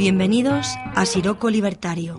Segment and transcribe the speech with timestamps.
[0.00, 2.18] Bienvenidos a Siroco Libertario.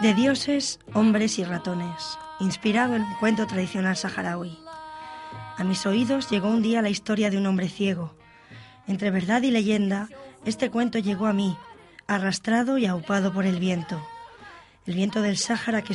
[0.00, 4.58] De dioses, hombres y ratones, inspirado en un cuento tradicional saharaui.
[5.58, 8.14] A mis oídos llegó un día la historia de un hombre ciego.
[8.86, 10.08] Entre verdad y leyenda,
[10.46, 11.58] este cuento llegó a mí,
[12.10, 14.04] arrastrado y aupado por el viento.
[14.84, 15.94] El viento del Sáhara que,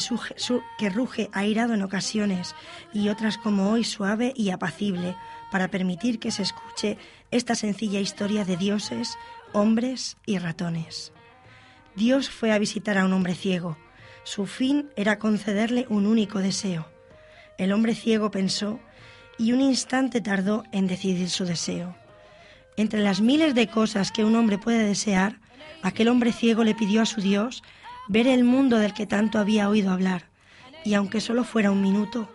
[0.77, 2.55] que ruge airado en ocasiones
[2.93, 5.15] y otras como hoy suave y apacible
[5.51, 6.97] para permitir que se escuche
[7.31, 9.17] esta sencilla historia de dioses,
[9.51, 11.11] hombres y ratones.
[11.95, 13.77] Dios fue a visitar a un hombre ciego.
[14.23, 16.87] Su fin era concederle un único deseo.
[17.57, 18.79] El hombre ciego pensó
[19.37, 21.95] y un instante tardó en decidir su deseo.
[22.77, 25.39] Entre las miles de cosas que un hombre puede desear,
[25.81, 27.63] aquel hombre ciego le pidió a su Dios
[28.07, 30.29] ver el mundo del que tanto había oído hablar,
[30.83, 32.29] y aunque solo fuera un minuto,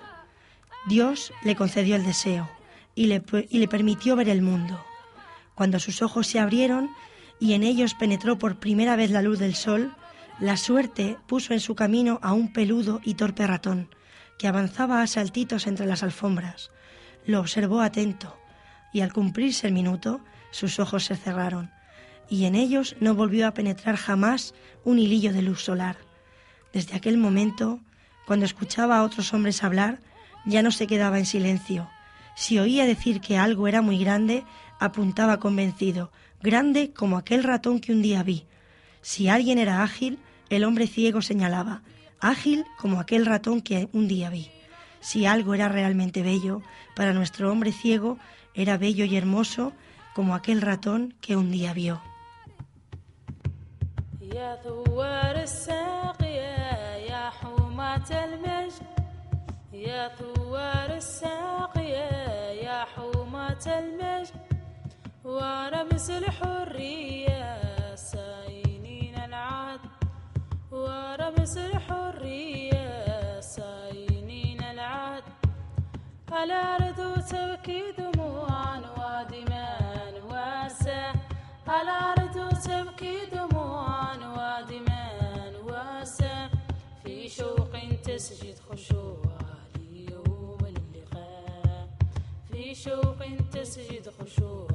[0.86, 2.50] Dios le concedió el deseo
[2.94, 4.84] y le, y le permitió ver el mundo.
[5.54, 6.90] Cuando sus ojos se abrieron
[7.38, 9.94] y en ellos penetró por primera vez la luz del sol,
[10.40, 13.88] la suerte puso en su camino a un peludo y torpe ratón,
[14.38, 16.70] que avanzaba a saltitos entre las alfombras.
[17.26, 18.38] Lo observó atento,
[18.92, 20.20] y al cumplirse el minuto,
[20.50, 21.70] sus ojos se cerraron,
[22.30, 25.98] y en ellos no volvió a penetrar jamás un hilillo de luz solar.
[26.72, 27.80] Desde aquel momento,
[28.24, 30.00] cuando escuchaba a otros hombres hablar,
[30.46, 31.90] ya no se quedaba en silencio.
[32.36, 34.44] Si oía decir que algo era muy grande,
[34.78, 38.46] apuntaba convencido, grande como aquel ratón que un día vi.
[39.02, 41.82] Si alguien era ágil, el hombre ciego señalaba,
[42.20, 44.50] ágil como aquel ratón que un día vi.
[45.00, 46.62] Si algo era realmente bello,
[46.94, 48.18] para nuestro hombre ciego
[48.54, 49.72] era bello y hermoso
[50.14, 52.00] como aquel ratón que un día vio.
[54.34, 56.56] يا ثوار الساقية
[57.10, 58.86] يا حومة المجد.
[59.72, 62.10] يا ثوار الساقية
[62.66, 64.40] يا حومة المجد.
[65.24, 69.80] ورمز الحرية ساينين العهد
[70.72, 75.22] ورمز الحرية ساينين العهد
[76.32, 81.12] الأرض تبكي دموعا ودماء واسع
[81.68, 83.59] الأرض تبكي دموعا
[89.92, 91.88] ليوم اللقاء.
[92.52, 93.16] في شوق
[93.52, 94.69] تسجد خشوع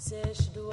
[0.00, 0.70] Seixe do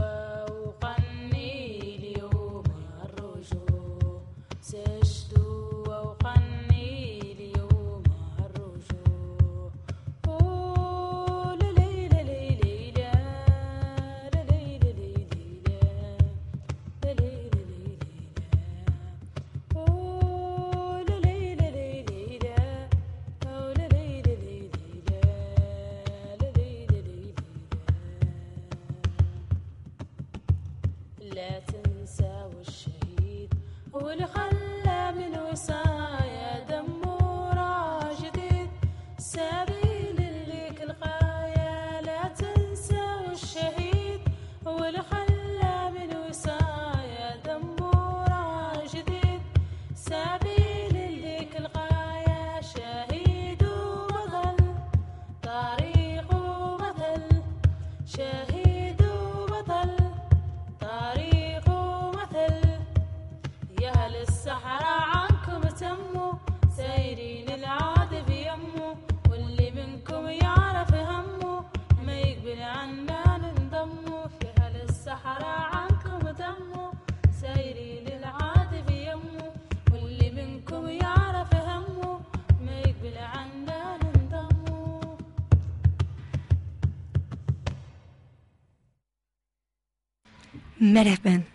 [90.92, 91.46] Merezben.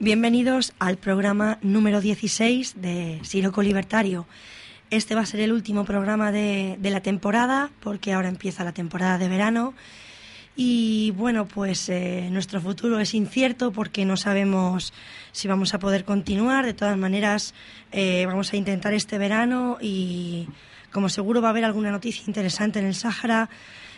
[0.00, 4.26] Bienvenidos al programa número 16 de Siroco Libertario.
[4.90, 9.16] Este va a ser el último programa de, la temporada porque ahora empieza la temporada
[9.16, 9.72] de verano
[10.56, 14.92] y bueno, pues eh, nuestro futuro es incierto porque no sabemos
[15.32, 16.66] si vamos a poder continuar.
[16.66, 17.54] De todas maneras,
[17.92, 20.48] eh, vamos a intentar este verano y
[20.92, 23.48] como seguro va a haber alguna noticia interesante en el Sáhara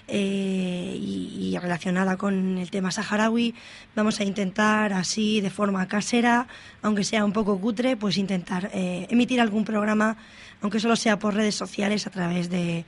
[0.06, 3.54] eh, y, relacionada con el tema saharaui,
[3.94, 6.48] vamos a intentar así de forma casera,
[6.82, 10.16] aunque sea un poco cutre, pues intentar eh, emitir algún programa,
[10.60, 12.84] aunque solo sea por redes sociales a través de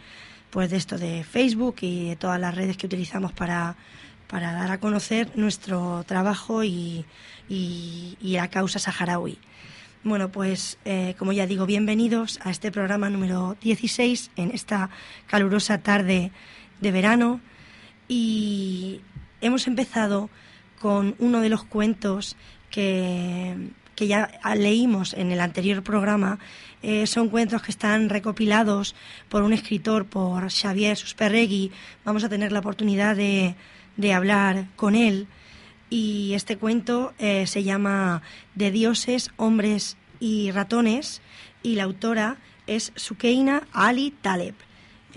[0.50, 3.76] pues de esto de Facebook y de todas las redes que utilizamos para,
[4.26, 7.04] para dar a conocer nuestro trabajo y,
[7.48, 9.38] y, la causa saharaui.
[10.04, 14.90] Bueno, pues eh, como ya digo, bienvenidos a este programa número 16 en esta
[15.26, 16.30] calurosa tarde
[16.80, 17.40] de verano
[18.08, 19.00] y
[19.40, 20.30] hemos empezado
[20.80, 22.36] con uno de los cuentos
[22.70, 26.38] que, que ya leímos en el anterior programa.
[26.82, 28.94] Eh, son cuentos que están recopilados
[29.28, 31.72] por un escritor, por Xavier Susperregui.
[32.04, 33.56] Vamos a tener la oportunidad de,
[33.96, 35.26] de hablar con él.
[35.88, 38.22] Y este cuento eh, se llama
[38.54, 41.22] De dioses, hombres y ratones
[41.62, 42.36] y la autora
[42.66, 44.54] es Sukeina Ali Taleb.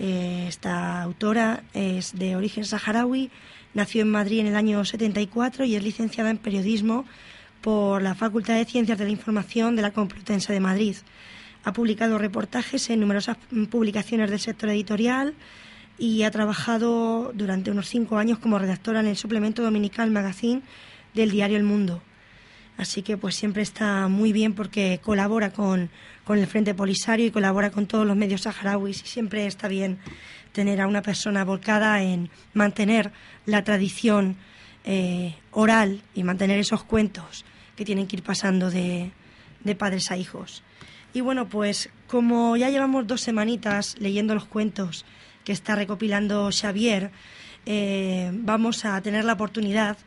[0.02, 3.30] Eh, esta autora es de origen saharaui,
[3.74, 7.04] nació en Madrid en el año 74 y es licenciada en periodismo
[7.60, 10.96] por la Facultad de Ciencias de la Información de la Complutense de Madrid.
[11.64, 13.36] Ha publicado reportajes en numerosas
[13.68, 15.34] publicaciones del sector editorial
[15.98, 20.62] y ha trabajado durante unos cinco años como redactora en el suplemento dominical Magazine
[21.12, 22.00] del diario El Mundo.
[22.80, 25.90] Así que pues siempre está muy bien porque colabora con,
[26.30, 29.98] el Frente Polisario y colabora con todos los medios saharauis y siempre está bien
[30.52, 33.12] tener a una persona volcada en mantener
[33.44, 34.36] la tradición
[34.84, 37.44] eh, oral y mantener esos cuentos
[37.76, 39.10] que tienen que ir pasando de,
[39.62, 40.62] de padres a hijos.
[41.12, 45.04] Y bueno, pues como ya llevamos dos semanitas leyendo los cuentos
[45.44, 47.10] que está recopilando Xavier,
[47.66, 49.98] eh, vamos a tener la oportunidad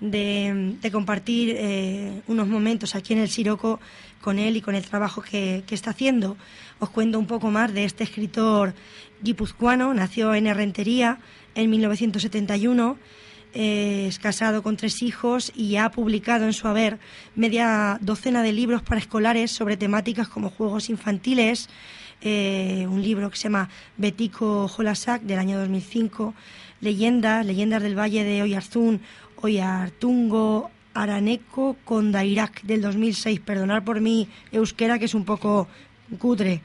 [0.00, 3.80] de, compartir eh, unos momentos aquí en el Siroco
[4.20, 6.36] con él y con el trabajo que, está haciendo.
[6.78, 8.74] Os cuento un poco más de este escritor
[9.22, 11.18] guipuzcoano, nació en Herrentería
[11.54, 12.98] en 1971.
[13.52, 16.98] Eh, es casado con tres hijos y ha publicado en su haber
[17.34, 21.68] media docena de libros para escolares sobre temáticas como juegos infantiles,
[22.20, 26.32] eh, un libro que se llama Betico Jolasac del año 2005,
[26.80, 29.00] Leyendas, Leyendas del Valle de Oyarzún
[29.42, 33.40] Oyartungo, Araneco, Condairak del 2006.
[33.40, 35.68] Perdonar por mi euskera, que es un poco
[36.18, 36.62] cutre.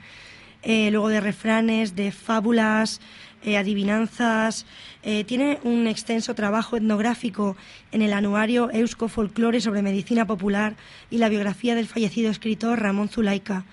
[0.63, 3.00] Eh, luego de refranes, de fábulas,
[3.44, 4.66] eh, adivinanzas.
[5.04, 7.56] Eh, tiene un extenso trabajo etnográfico
[7.92, 10.75] en el anuario Eusko Folklore sobre medicina popular
[11.12, 13.66] y la biografía del fallecido escritor Ramón Zulaika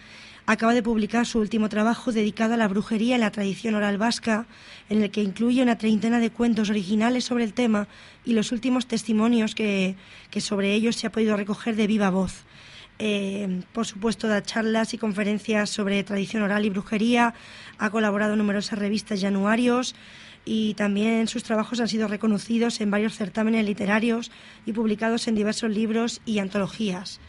[0.46, 4.46] acaba de publicar su último trabajo dedicado a la brujería en la tradición oral vasca,
[4.88, 7.86] en el que incluye una treintena de cuentos originales sobre el tema
[8.24, 9.96] y los últimos testimonios que,
[10.38, 12.44] sobre ellos se ha podido recoger de viva voz.
[12.98, 17.34] Eh, por supuesto, da charlas y conferencias sobre tradición oral y brujería,
[17.78, 19.94] ha colaborado en numerosas revistas y anuarios
[20.44, 24.30] y también sus trabajos han sido reconocidos en varios certámenes literarios
[24.66, 27.20] y publicados en diversos libros y antologías.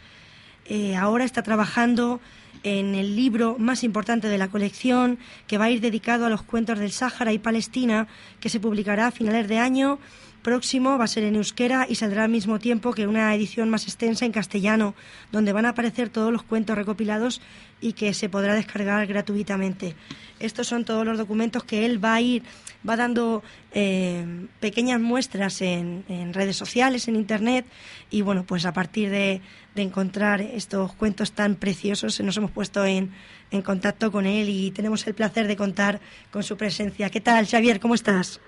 [0.66, 2.22] Eh, ahora está trabajando
[2.64, 6.42] en el libro más importante de la colección, que va a ir dedicado a los
[6.42, 8.08] cuentos del Sáhara y Palestina,
[8.40, 10.00] que se publicará a finales de año
[10.44, 13.86] próximo, va a ser en euskera y saldrá al mismo tiempo que una edición más
[13.86, 14.94] extensa en castellano,
[15.32, 17.42] donde van a aparecer todos los cuentos recopilados
[17.82, 19.96] y que se podrá descargar gratuitamente.
[20.40, 22.44] Estos son todos los documentos que él va a ir,
[22.88, 27.66] va dando eh, pequeñas muestras en, redes sociales, en Internet,
[28.12, 29.42] y bueno, pues a partir de
[29.76, 32.20] de encontrar estos cuentos tan preciosos.
[32.22, 33.12] Nos hemos puesto en,
[33.52, 36.00] en contacto con él y tenemos el placer de contar
[36.32, 37.10] con su presencia.
[37.10, 37.80] ¿Qué tal, Xavier?
[37.80, 38.40] ¿Cómo estás?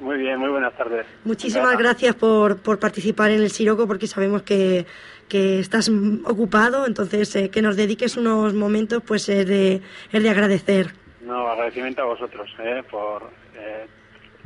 [0.00, 1.06] Muy bien, muy buenas tardes.
[1.24, 4.86] Muchísimas gracias por, por participar en el Siroco porque sabemos que,
[5.28, 5.90] que estás
[6.24, 9.80] ocupado, entonces eh, que nos dediques unos momentos pues es de,
[10.10, 10.92] es de agradecer.
[11.20, 13.86] No, agradecimiento a vosotros eh, por eh,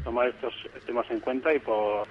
[0.04, 2.06] tomar estos temas en cuenta y por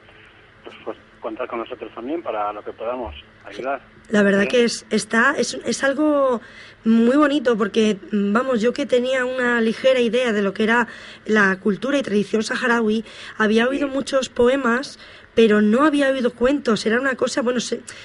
[0.63, 3.15] pues, pues, contar con nosotros también para lo que podamos
[3.45, 3.81] ayudar.
[4.11, 6.39] La verdad que es, está, es, es algo
[6.83, 10.87] muy bonito porque, vamos, yo que tenía una ligera idea de lo que era
[11.25, 13.03] la cultura y tradición saharaui,
[13.39, 14.99] había oído muchos poemas,
[15.35, 16.85] pero no había oído cuentos.
[16.85, 17.59] Era una cosa, bueno,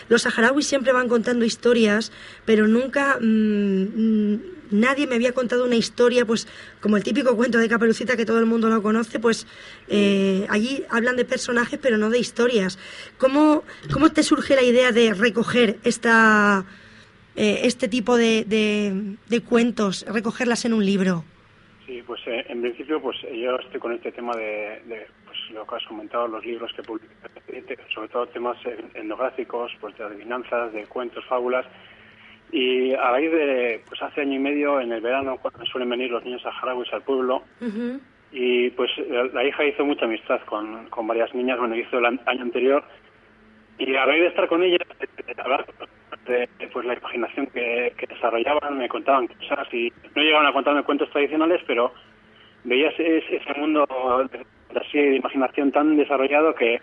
[0.08, 2.12] los saharauis siempre van contando historias,
[2.44, 6.48] pero nunca mm, mm, nadie me había contado una historia, pues
[6.80, 9.46] como el típico cuento de Caperucita que todo el mundo lo conoce, pues
[9.88, 12.78] eh, allí hablan de personajes, pero no de historias.
[13.18, 16.64] ¿Cómo, cómo te surge la idea de recoger esta,
[17.36, 21.24] eh, este tipo de, de, cuentos, recogerlas en un libro?
[21.86, 25.06] Sí, pues eh, en principio pues yo estoy con este tema de,
[25.50, 27.12] lo que has comentado, los libros que publico,
[27.94, 28.56] sobre todo temas
[28.94, 31.66] etnográficos, pues de adivinanzas, de cuentos, fábulas,
[32.52, 36.10] Y a raíz de, pues hace año y medio, en el verano, cuando suelen venir
[36.10, 37.42] los niños saharauis al pueblo,
[38.32, 38.90] y pues
[39.32, 42.84] la, hija hizo mucha amistad con, con varias niñas, bueno, hizo el año anterior,
[43.78, 45.66] y a raíz de estar con ellas, de hablar
[46.26, 51.10] de pues, la imaginación que, desarrollaban, me contaban cosas y no llegaban a contarme cuentos
[51.10, 51.92] tradicionales, pero
[52.64, 53.86] veías ese, ese mundo
[54.76, 56.80] así de imaginación tan desarrollado que,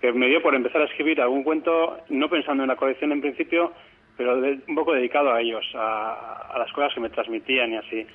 [0.00, 3.20] que me dio por empezar a escribir algún cuento, no pensando en la colección en
[3.20, 3.72] principio,
[4.16, 8.06] pero un poco dedicado a ellos, a, las cosas que me transmitían y así.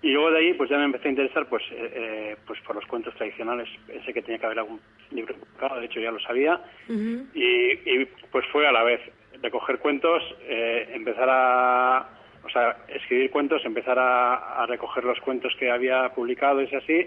[0.00, 2.76] Y luego de ahí pues ya me empecé a interesar pues eh, eh, pues por
[2.76, 3.68] los cuentos tradicionales.
[3.86, 6.60] Pensé que tenía que haber algún libro publicado, de hecho ya lo sabía.
[6.88, 9.00] y, pues fue a la vez
[9.42, 12.08] recoger cuentos, eh, empezar a...
[12.44, 17.06] O sea, escribir cuentos, empezar a, a recoger los cuentos que había publicado y así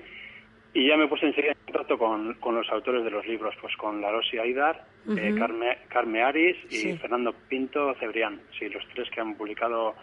[0.73, 3.75] y ya me puse enseguida en contacto con, con los autores de los libros, pues
[3.75, 4.85] con Larosi Aidar,
[5.17, 9.95] eh, Carme, Carme, Aris y Fernando Pinto Cebrián, sí, los tres que han publicado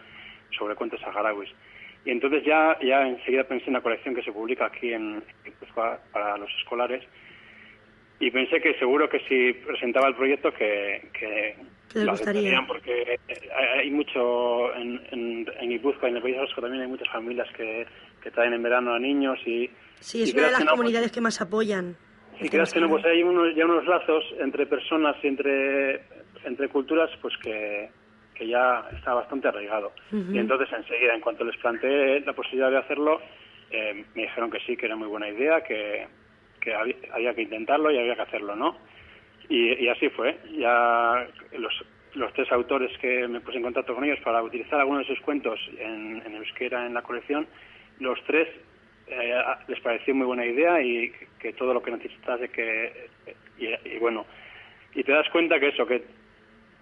[0.50, 1.50] sobre cuentos saharauis.
[2.04, 5.22] Y entonces ya, ya enseguida pensé en la colección que se publica aquí en,
[6.12, 7.04] para los escolares.
[8.20, 11.56] Y pensé que seguro que si presentaba el proyecto que, que
[11.94, 12.64] lo gustaría.
[12.66, 13.18] porque
[13.78, 17.86] hay mucho en, en, en en el País Vasco también hay muchas familias que,
[18.22, 21.20] que traen en verano a niños y Sí, es una de las pues, comunidades que
[21.20, 21.96] más apoyan.
[22.40, 26.02] Y creas que no, pues hay unos, ya unos lazos entre personas y entre,
[26.44, 27.90] entre culturas pues que,
[28.34, 29.92] que ya está bastante arraigado.
[30.12, 33.20] Y entonces enseguida, en cuanto les planteé la posibilidad de hacerlo,
[33.70, 36.06] eh, me dijeron que sí, que era muy buena idea, que,
[36.60, 38.76] que había, que intentarlo y había que hacerlo, ¿no?
[39.48, 40.36] Y, así fue.
[40.58, 41.26] Ya
[41.56, 45.14] los, los tres autores que me puse en contacto con ellos para utilizar algunos de
[45.14, 47.46] sus cuentos en, en euskera en la colección,
[48.00, 48.48] los tres
[49.06, 53.08] eh, les pareció muy buena idea y que todo lo que necesitas de que
[53.58, 54.26] y, bueno
[54.94, 56.02] y te das cuenta que eso que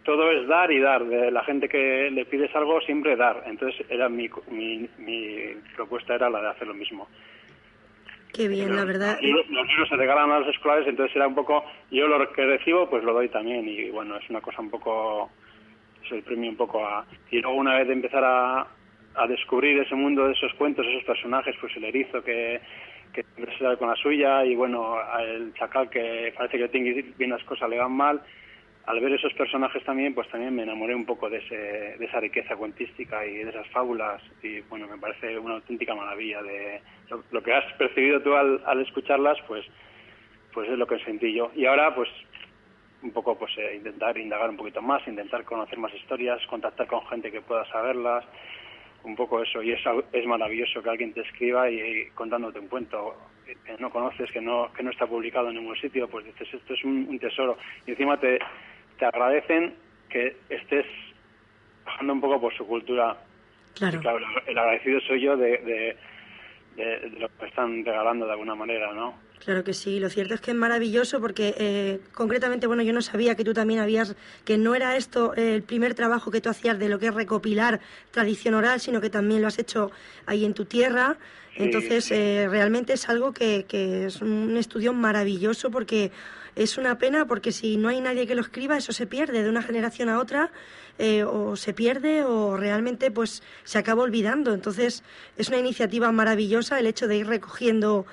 [0.05, 1.05] todo es dar y dar.
[1.05, 3.43] De la gente que le pides algo siempre dar.
[3.47, 7.09] Entonces era mi, mi, mi propuesta era la de hacer lo mismo
[8.37, 9.19] Qué bien, la verdad.
[9.23, 12.89] Los, libros se regalan a los escolares, entonces era un poco, yo lo que recibo,
[12.91, 15.31] pues lo doy también, y bueno, es una cosa un poco,
[16.05, 17.07] es el premio un poco a...
[17.31, 18.67] Y luego una vez de empezar a,
[19.15, 22.61] a descubrir ese mundo de esos cuentos, esos personajes, pues el erizo que,
[23.15, 23.25] que
[23.59, 27.43] se da con la suya y bueno, el chacal que parece que tiene bien las
[27.45, 28.21] cosas le van mal.
[28.87, 31.57] Al ver esos personajes también, pues también me enamoré un poco de, ese,
[31.99, 36.41] de esa riqueza cuentística y de esas fábulas y bueno, me parece una auténtica maravilla
[36.43, 36.81] de
[37.31, 39.65] lo, que has percibido tú al, al escucharlas, pues
[40.57, 41.51] pues es lo que sentí yo.
[41.55, 42.09] Y ahora, pues
[43.03, 47.07] un poco pues eh, intentar indagar un poquito más, intentar conocer más historias, contactar con
[47.09, 48.25] gente que pueda saberlas,
[49.05, 49.81] un poco eso, y es,
[50.13, 54.73] es maravilloso que alguien te escriba y, contándote un cuento que no conoces, que no,
[54.73, 57.59] que no está publicado en ningún sitio, pues dices, esto es un, tesoro.
[57.87, 58.39] Y encima te,
[58.99, 59.75] te agradecen
[60.09, 60.87] que estés
[61.85, 63.17] bajando un poco por su cultura.
[63.75, 64.01] Claro.
[64.47, 65.97] el agradecido soy yo de,
[66.77, 69.15] de, lo que están regalando de alguna manera, ¿no?
[69.45, 73.03] Claro que sí, lo cierto es que es maravilloso porque eh, concretamente, bueno, yo no
[73.03, 76.79] sabía que tú también habías, que no era esto el primer trabajo que tú hacías
[76.79, 77.81] de lo que es recopilar
[78.13, 79.91] tradición oral, sino que también lo has hecho
[80.25, 81.17] ahí en tu tierra.
[81.55, 86.11] Entonces, Eh, realmente es algo que, que es un estudio maravilloso porque
[86.57, 89.49] es una pena porque si no hay nadie que lo escriba, eso se pierde de
[89.49, 90.51] una generación a otra,
[90.99, 94.55] eh, o se pierde o realmente pues se acaba olvidando.
[94.55, 95.05] Entonces,
[95.37, 98.07] es una iniciativa maravillosa el hecho de ir recogiendo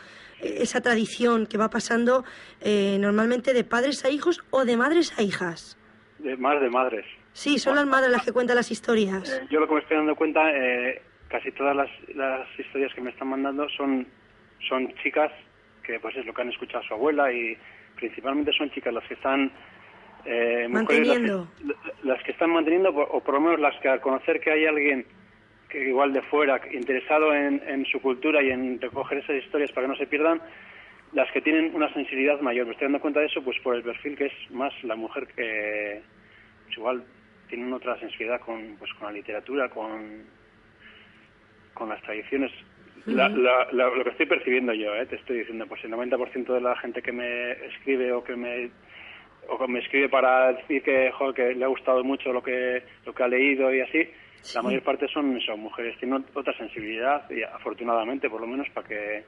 [0.44, 2.24] esa tradición que va pasando
[2.62, 5.78] eh, normalmente de padres a hijos o de madres a hijas.
[6.20, 7.06] De, más de madres.
[7.34, 9.32] Sí, son las madres las que cuentan las historias.
[9.32, 13.02] Eh, yo lo que me estoy dando cuenta, eh, casi todas las, las, historias que
[13.02, 14.06] me están mandando son,
[14.68, 15.32] son chicas
[15.84, 17.58] que pues es lo que han escuchado a su abuela y
[17.96, 19.52] principalmente son chicas las que están
[20.70, 21.48] manteniendo.
[22.04, 25.06] Las que, están manteniendo o por lo menos las que al conocer que hay alguien
[25.74, 29.98] igual de fuera, interesado en, su cultura y en recoger esas historias para que no
[29.98, 30.42] se pierdan,
[31.14, 32.66] las que tienen una sensibilidad mayor.
[32.66, 35.28] Me estoy dando cuenta de eso pues por el perfil que es más la mujer
[35.28, 36.02] que
[36.66, 37.04] pues, igual
[37.50, 40.24] tiene otra sensibilidad con, pues, con la literatura, con,
[41.74, 42.52] con las tradiciones.
[43.06, 45.06] Lo que estoy percibiendo yo, ¿eh?
[45.06, 48.70] te estoy diciendo, pues el 90% de la gente que me escribe o que me
[49.50, 53.14] o que me escribe para decir que, que le ha gustado mucho lo que lo
[53.14, 54.10] que ha leído y así,
[54.56, 58.88] la mayor parte son, son mujeres, tienen otra sensibilidad y afortunadamente por lo menos para
[58.88, 59.24] que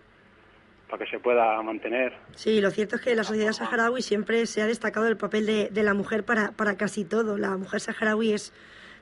[0.90, 2.14] para que se pueda mantener.
[2.36, 5.70] Sí, lo cierto es que la sociedad saharaui siempre se ha destacado el papel de,
[5.70, 7.38] de la mujer para, para casi todo.
[7.40, 8.54] La mujer saharaui es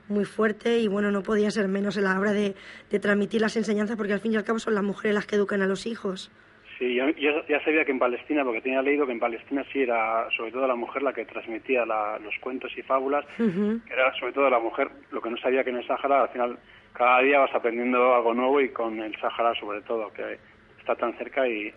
[0.08, 2.54] muy fuerte y bueno, no podía ser menos en la hora de,
[2.90, 5.36] de transmitir las enseñanzas porque al fin y al cabo son las mujeres las que
[5.36, 6.30] educan a los hijos.
[6.78, 7.06] Sí, yo,
[7.48, 10.66] ya sabía que en Palestina, porque tenía leído que en Palestina sí era sobre todo
[10.66, 14.90] la mujer la que transmitía los cuentos y fábulas, que era sobre todo la mujer,
[15.12, 16.58] lo que no sabía que en el Sáhara al final
[16.92, 20.38] cada día vas aprendiendo algo nuevo y con el Sáhara sobre todo, que
[20.84, 21.72] está tan cerca y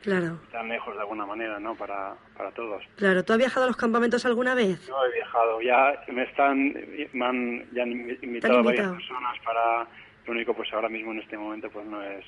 [0.51, 1.75] tan lejos de alguna manera, ¿no?
[1.75, 2.83] Para, para todos.
[2.97, 4.89] Claro, ¿tú has viajado a los campamentos alguna vez?
[4.89, 6.75] No he viajado, ya me están,
[7.13, 9.87] me han, ya han invitado, a varias personas para,
[10.25, 12.25] lo único pues ahora mismo en este momento pues no es,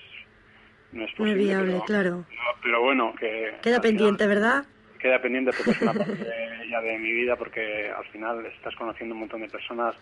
[0.94, 1.36] no es posible.
[1.36, 2.24] viable, claro.
[2.64, 3.56] pero bueno, que...
[3.62, 4.64] Queda pendiente, ¿verdad?
[5.00, 6.32] Queda pendiente porque es una parte
[6.70, 9.98] ya de mi vida porque al final estás conociendo un montón de personas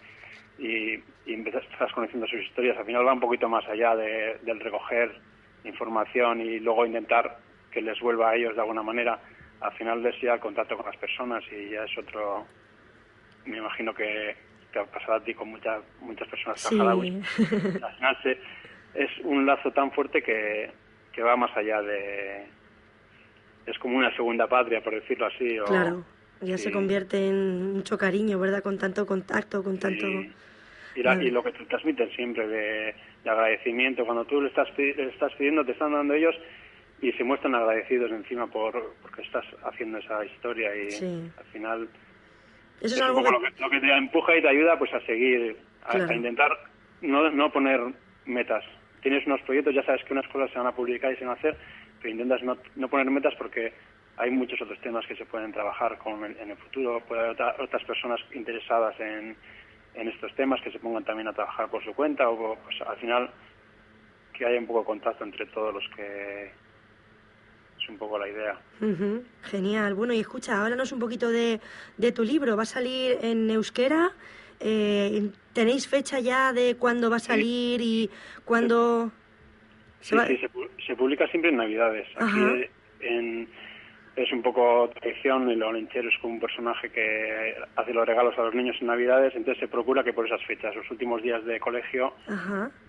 [0.60, 0.94] y,
[1.26, 2.78] y estás conociendo sus historias.
[2.78, 5.12] Al final va un poquito más allá de, del recoger
[5.64, 7.38] información y luego intentar
[7.72, 9.20] que les vuelva a ellos de alguna manera,
[9.62, 12.46] al final les ya el contacto con las personas y ya es otro,
[13.46, 14.36] me imagino que
[14.72, 16.80] te ha pasado a ti con muchas muchas personas sí.
[16.80, 18.18] Al final
[18.94, 20.72] es un lazo tan fuerte que,
[21.12, 22.46] que va más allá de...
[23.66, 25.60] Es como una segunda patria, por decirlo así.
[25.60, 26.04] O, claro,
[26.42, 28.64] ya se convierte en mucho cariño, ¿verdad?
[28.64, 30.08] Con tanto contacto, con tanto...
[30.08, 30.32] Y,
[30.96, 32.96] y, lo que te transmiten siempre de,
[33.30, 36.36] agradecimiento, cuando tú le estás, le estás pidiendo, te están dando ellos
[37.02, 41.88] y se muestran agradecidos encima por porque estás haciendo esa historia y al final
[42.82, 46.52] eso es, algo Lo, que, te empuja y te ayuda pues a seguir a, intentar
[47.02, 47.82] no, no poner
[48.26, 48.64] metas.
[49.02, 51.36] Tienes unos proyectos ya sabes que unas cosas se van a publicar y se van
[51.36, 51.56] a hacer
[52.02, 53.74] pero intentas no, no poner metas porque
[54.18, 57.02] hay muchos otros temas que se pueden trabajar con en el futuro.
[57.08, 59.36] Puede haber otras personas interesadas en
[59.98, 62.98] en estos temas, que se pongan también a trabajar por su cuenta, o pues, al
[62.98, 63.30] final
[64.34, 66.52] que haya un poco de contacto entre todos los que
[67.80, 68.60] es un poco la idea.
[69.44, 69.96] Genial.
[69.96, 71.60] Bueno, y escucha, háblanos un poquito de,
[71.98, 72.56] de tu libro.
[72.56, 74.12] ¿Va a salir en euskera?
[74.60, 78.10] Eh, ¿Tenéis fecha ya de cuándo va a salir y
[78.46, 79.12] cuándo...?
[80.02, 80.48] Sí, se, sí,
[80.86, 82.08] se, publica siempre en Navidades.
[82.18, 82.70] Aquí
[83.02, 83.50] en
[84.18, 88.42] es un poco tradición, el Olenchero es como un personaje que hace los regalos a
[88.42, 91.60] los niños en Navidades, entonces se procura que por esas fechas, los últimos días de
[91.60, 92.14] colegio,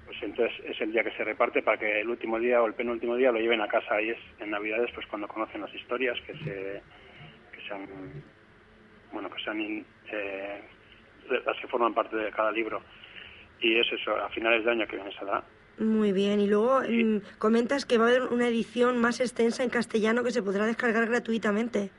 [0.07, 2.73] pues entonces es el día que se reparte para que el último día o el
[2.73, 4.01] penúltimo día lo lleven a casa.
[4.01, 6.83] Y es en Navidades pues cuando conocen las historias que se
[7.53, 7.87] que sean
[9.13, 10.63] bueno que sean eh,
[11.45, 12.81] las que forman parte de cada libro.
[13.61, 15.45] Y es eso a finales de año que viene se da
[15.81, 19.71] muy bien, y luego mm, comentas que va a haber una edición más extensa en
[19.71, 21.91] castellano que se podrá descargar gratuitamente.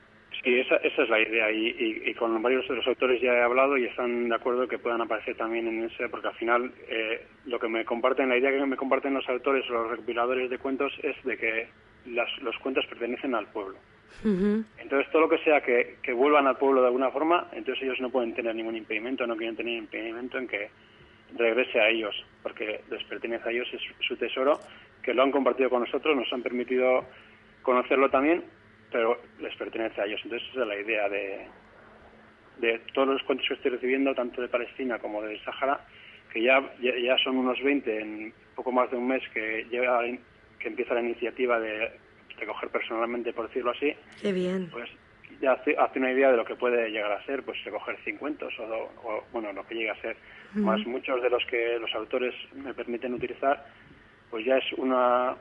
[0.44, 3.78] Sí, esa, esa es la idea y, con varios de los autores ya he hablado
[3.78, 7.60] y están de acuerdo que puedan aparecer también en ese, porque al final eh, lo
[7.60, 10.94] que me comparten, la idea que me comparten los autores o los recopiladores de cuentos
[11.04, 11.68] es de que
[12.06, 13.78] los cuentos pertenecen al pueblo.
[14.24, 18.02] Entonces todo lo que sea que, que vuelvan al pueblo de alguna forma, entonces ellos
[18.02, 20.70] no pueden tener ningún impedimento, no quieren tener impedimento en que
[21.36, 24.60] regrese a ellos, porque les pertenece a ellos, es su tesoro,
[25.02, 27.06] que lo han compartido con nosotros, nos han permitido
[27.62, 28.44] conocerlo también,
[28.92, 30.22] pero les pertenece a ellos.
[30.24, 31.48] Entonces esa es la idea de,
[32.58, 35.86] de todos los cuentos que estoy recibiendo, tanto de Palestina como del Sahara,
[36.32, 40.02] que ya, ya, son unos 20 en poco más de un mes que, llega,
[40.60, 41.92] que empieza la iniciativa de
[42.38, 43.94] recoger personalmente, por decirlo así.
[44.22, 44.70] Qué bien.
[44.72, 44.90] Pues
[45.42, 48.50] ya hace, una idea de lo que puede llegar a ser, pues recoger 50 o,
[49.04, 50.18] o bueno, lo que llegue a ser
[50.54, 53.66] más muchos de los que los autores me permiten utilizar,
[54.30, 55.36] pues ya es una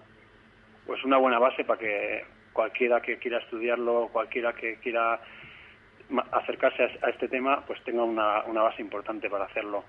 [0.86, 5.20] pues una buena base para que cualquiera que quiera estudiarlo, cualquiera que quiera
[6.32, 9.84] acercarse a, este tema, pues tenga una, una base importante para hacerlo.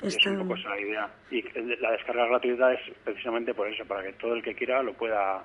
[0.00, 1.08] Es un poco esa idea.
[1.30, 1.42] Y
[1.80, 5.44] la descarga gratuita es precisamente por eso, para que todo el que quiera lo pueda,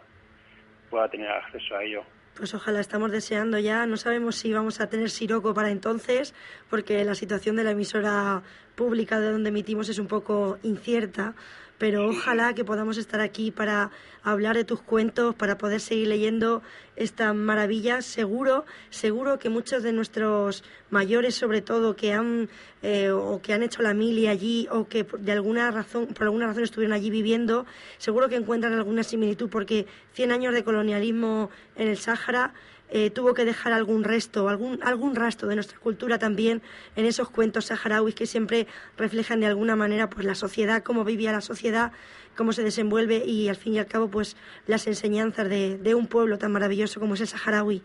[0.89, 2.03] pueda tener acceso a ello.
[2.37, 3.87] Pues ojalá estamos deseando ya.
[3.87, 6.35] No sabemos si vamos a tener Siroco para entonces,
[6.69, 8.43] porque la situación de la emisora
[8.75, 11.33] pública de donde emitimos es un poco incierta
[11.77, 13.91] pero ojalá que podamos estar aquí para
[14.23, 16.61] hablar de tus cuentos, para poder seguir leyendo
[16.95, 18.05] estas maravillas.
[18.05, 22.49] Seguro, seguro que muchos de nuestros mayores, sobre todo, que han
[22.81, 26.47] eh, o que han hecho la mili allí o que de alguna razón, por alguna
[26.47, 27.65] razón estuvieron allí viviendo,
[27.97, 32.53] seguro que encuentran alguna similitud porque 100 años de colonialismo en el Sáhara
[32.89, 36.61] eh, tuvo que dejar algún resto, algún, algún rastro de nuestra cultura también
[36.95, 41.31] en esos cuentos saharauis que siempre reflejan de alguna manera pues la sociedad, cómo vivía
[41.31, 41.91] la sociedad,
[42.35, 46.07] cómo se desenvuelve y al fin y al cabo pues las enseñanzas de, de un
[46.07, 47.81] pueblo tan maravilloso como es el saharaui.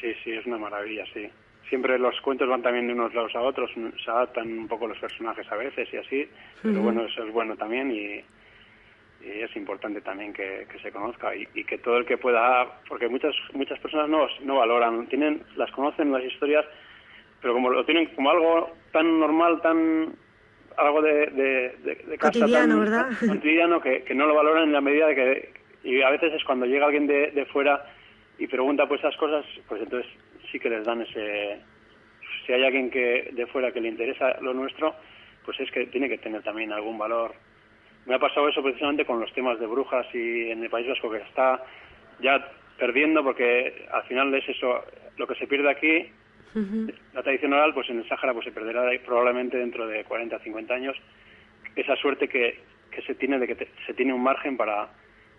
[0.00, 1.28] Sí, sí, es una maravilla, sí.
[1.68, 4.98] Siempre los cuentos van también de unos lados a otros, se adaptan un poco los
[4.98, 6.28] personajes a veces y así,
[6.62, 8.24] pero bueno, eso es bueno también y,
[9.22, 13.34] y es importante también que, se conozca y, que todo el que pueda, porque muchas
[13.52, 16.64] muchas personas no, no valoran, tienen las conocen las historias,
[17.40, 20.14] pero como lo tienen como algo tan normal, tan
[20.76, 21.26] algo de,
[22.06, 23.08] de, cotidiano, ¿verdad?
[23.26, 25.52] cotidiano que, que, no lo valoran en la medida de que
[25.84, 27.84] Y a veces es cuando llega alguien de, de fuera
[28.38, 30.10] y pregunta por esas cosas, pues entonces
[30.50, 31.60] sí que les dan ese...
[32.46, 34.94] Si hay alguien que de fuera que le interesa lo nuestro,
[35.44, 37.34] pues es que tiene que tener también algún valor.
[38.06, 41.10] Me ha pasado eso precisamente con los temas de brujas y en el País Vasco
[41.10, 41.62] que está
[42.20, 44.84] ya perdiendo porque al final es eso,
[45.16, 46.10] lo que se pierde aquí,
[47.14, 50.40] la tradición oral, pues en el Sáhara pues se perderá probablemente dentro de 40 o
[50.40, 50.96] 50 años.
[51.76, 52.58] Esa suerte que,
[52.90, 54.88] que se tiene de que se tiene un margen para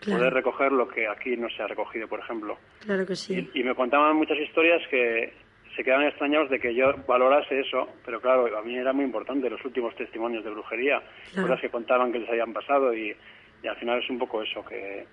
[0.06, 2.58] poder recoger lo que aquí no se ha recogido, por ejemplo.
[2.80, 3.50] Claro que sí.
[3.54, 5.34] Y, me contaban muchas historias que
[5.82, 9.50] se quedaban extrañados de que yo valorase eso, pero claro, a mí era muy importante
[9.50, 11.02] los últimos testimonios de brujería,
[11.34, 13.16] cosas que contaban que les habían pasado y,
[13.68, 15.08] al final es un poco eso que...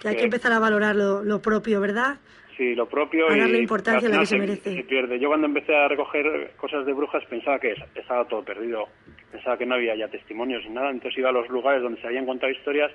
[0.00, 2.20] Que hay que empezar a valorar lo, propio, ¿verdad?
[2.56, 4.76] Sí, lo propio a darle importancia a lo que se, merece.
[4.76, 5.20] Se pierde.
[5.20, 8.88] Yo cuando empecé a recoger cosas de brujas pensaba que estaba todo perdido,
[9.30, 12.06] pensaba que no había ya testimonios ni nada, entonces iba a los lugares donde se
[12.06, 12.90] habían contado historias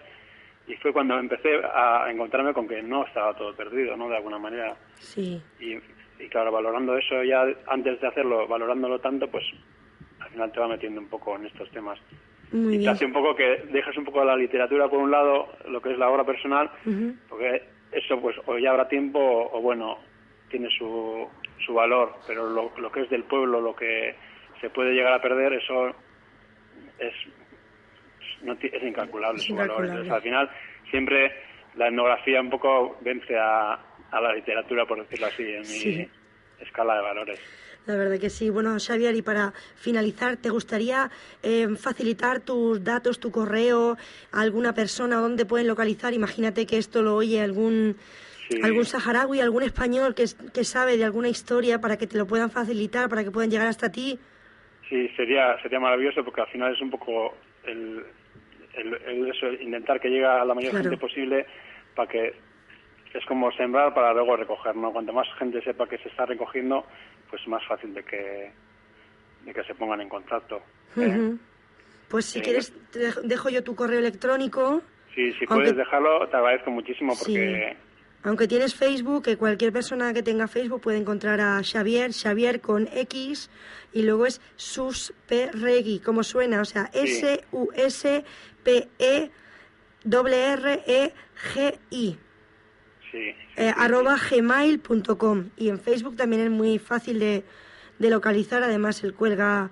[0.68, 4.10] y fue cuando empecé a encontrarme con que no estaba todo perdido, ¿no?
[4.10, 4.76] De alguna manera.
[4.96, 5.40] Sí.
[5.60, 5.78] Y,
[6.30, 9.44] claro, valorando eso ya antes de hacerlo, valorándolo tanto, pues
[10.20, 12.00] al final te va metiendo un poco en estos temas.
[12.52, 15.50] Muy y te hace un poco que dejas un poco la literatura por un lado,
[15.68, 16.72] lo que es la obra personal,
[17.30, 19.98] porque eso pues o ya habrá tiempo o, bueno,
[20.50, 21.28] tiene su,
[21.66, 24.16] su valor, pero lo, lo que es del pueblo, lo que
[24.62, 25.90] se puede llegar a perder, eso
[27.00, 27.14] es
[28.42, 29.86] no es incalculable su valor.
[29.86, 30.50] Entonces, al final,
[30.90, 31.32] siempre
[31.76, 33.80] la etnografía un poco vence a,
[34.12, 36.10] a la literatura, por decirlo así, en mi
[36.62, 37.40] escala de valores.
[37.88, 38.50] La verdad que sí.
[38.50, 41.10] Bueno, Xavier, y para finalizar, ¿te gustaría
[41.42, 43.96] eh, facilitar tus datos, tu correo
[44.34, 46.14] a alguna persona donde pueden localizar?
[46.14, 47.96] Imagínate que esto lo oye algún,
[48.62, 52.52] algún saharaui, algún español que, que sabe de alguna historia para que te lo puedan
[52.52, 54.20] facilitar, para que puedan llegar hasta ti.
[54.90, 58.04] Sí, sería, sería maravilloso porque al final es un poco el,
[58.74, 61.46] el, eso, intentar que llegue a la mayor gente posible
[61.96, 62.34] para que
[63.18, 64.92] es como sembrar para luego recoger, ¿no?
[64.92, 66.86] Cuanto más gente sepa que se está recogiendo,
[67.30, 68.52] pues más fácil de que,
[69.46, 70.62] de que se pongan en contacto.
[70.98, 71.36] ¿eh?
[72.10, 72.74] Pues si eh, quieres,
[73.24, 74.82] dejo yo tu correo electrónico.
[75.14, 77.76] Sí, si puedes dejarlo, te agradezco muchísimo porque...
[78.24, 82.90] Aunque tienes Facebook, que cualquier persona que tenga Facebook puede encontrar a Xavier, Xavier con
[82.92, 83.50] X,
[83.94, 88.26] y luego es Susperregui, como suena, o sea, S-U-S
[88.64, 89.28] P-E-R-R-E-G-I.
[93.12, 95.50] Sí, eh, arroba gmail.com.
[95.58, 97.44] Y en Facebook también es muy fácil de,
[98.00, 98.64] de, localizar.
[98.64, 99.70] Además, él cuelga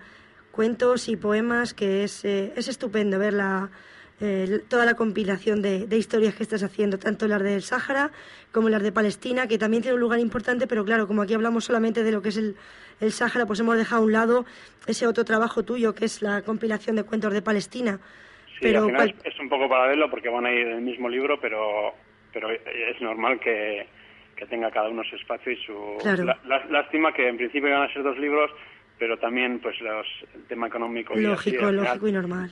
[0.52, 3.70] cuentos y poemas, que es, eh, es estupendo ver la,
[4.22, 8.12] eh, toda la compilación de, de, historias que estás haciendo, tanto las del Sáhara
[8.54, 11.66] como las de Palestina, que también tiene un lugar importante, pero claro, como aquí hablamos
[11.66, 12.56] solamente de lo que es el,
[13.02, 14.46] el Sáhara, pues hemos dejado a un lado
[14.88, 18.00] ese otro trabajo tuyo, que es la compilación de cuentos de Palestina.
[18.54, 21.10] Sí, pero, al final es un poco paralelo porque van a ir en el mismo
[21.10, 21.94] libro, pero,
[22.36, 23.88] pero es normal que,
[24.36, 25.98] que tenga cada uno su espacio y su...
[26.70, 28.52] lástima que en principio van a ser dos libros,
[29.00, 31.16] pero también pues los, el tema económico...
[31.16, 32.52] Lógico, lógico y normal.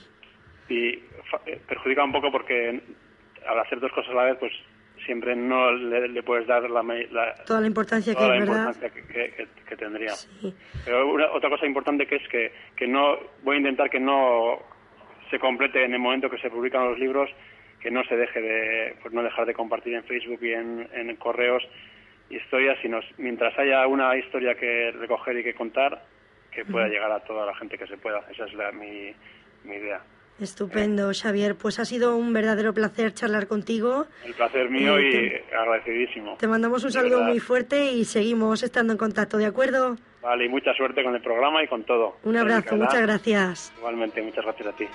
[0.70, 2.80] Y eh, perjudica un poco porque
[3.46, 4.52] al hacer dos cosas a la vez, pues
[5.04, 6.82] siempre no le, puedes dar la,
[7.44, 8.74] toda la importancia, que, ¿verdad?
[8.80, 10.14] que, tendría.
[10.86, 14.60] Pero otra cosa importante que es que, que no voy a intentar que no
[15.30, 17.28] se complete en el momento que se publican los libros,
[17.84, 21.14] que no se deje de, pues no dejar de compartir en Facebook y en, en
[21.16, 21.62] correos
[22.30, 26.02] historias, sino mientras haya una historia que recoger y que contar,
[26.50, 28.24] que pueda llegar a toda la gente que se pueda.
[28.30, 29.12] Esa es la, mi,
[29.64, 30.00] mi idea.
[30.40, 31.56] Estupendo, Xavier.
[31.56, 34.06] Pues ha sido un verdadero placer charlar contigo.
[34.24, 36.38] El placer mío eh, y agradecidísimo.
[36.38, 39.98] Te mandamos un saludo muy fuerte y seguimos estando en contacto, ¿de acuerdo?
[40.22, 42.16] Vale, y mucha suerte con el programa y con todo.
[42.24, 43.74] Un abrazo, muchas gracias.
[43.76, 44.86] Igualmente, muchas gracias a ti.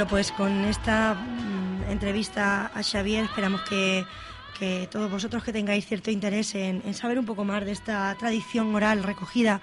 [0.00, 4.06] Bueno, pues con esta mm, entrevista a Xavier esperamos que,
[4.90, 9.02] todos vosotros que tengáis cierto interés en, saber un poco más de esta tradición oral
[9.02, 9.60] recogida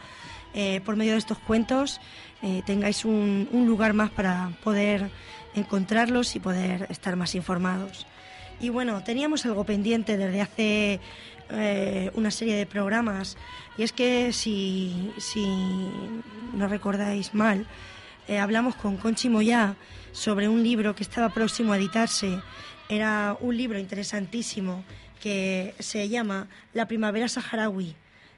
[0.54, 2.00] eh, por medio de estos cuentos,
[2.44, 5.10] eh, tengáis un, lugar más para poder
[5.56, 8.06] encontrarlos y poder estar más informados.
[8.60, 11.00] Y bueno, teníamos algo pendiente desde hace
[11.50, 13.38] eh, una serie de programas
[13.76, 15.48] y es que si, si
[16.54, 17.66] no recordáis mal,
[18.36, 19.76] hablamos con Conchi Moyá
[20.12, 22.42] sobre un libro que estaba próximo a editarse.
[22.90, 24.84] Era un libro interesantísimo
[25.22, 27.96] que se llama La primavera saharaui.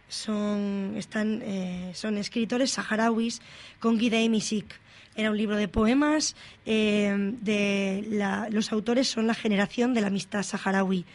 [0.07, 3.41] Son, están, eh, son escritores saharauis
[3.79, 4.79] con Guy Misik.
[5.15, 6.35] Era un libro de poemas.
[6.65, 11.05] Eh, de los autores son la generación de la amistad saharaui.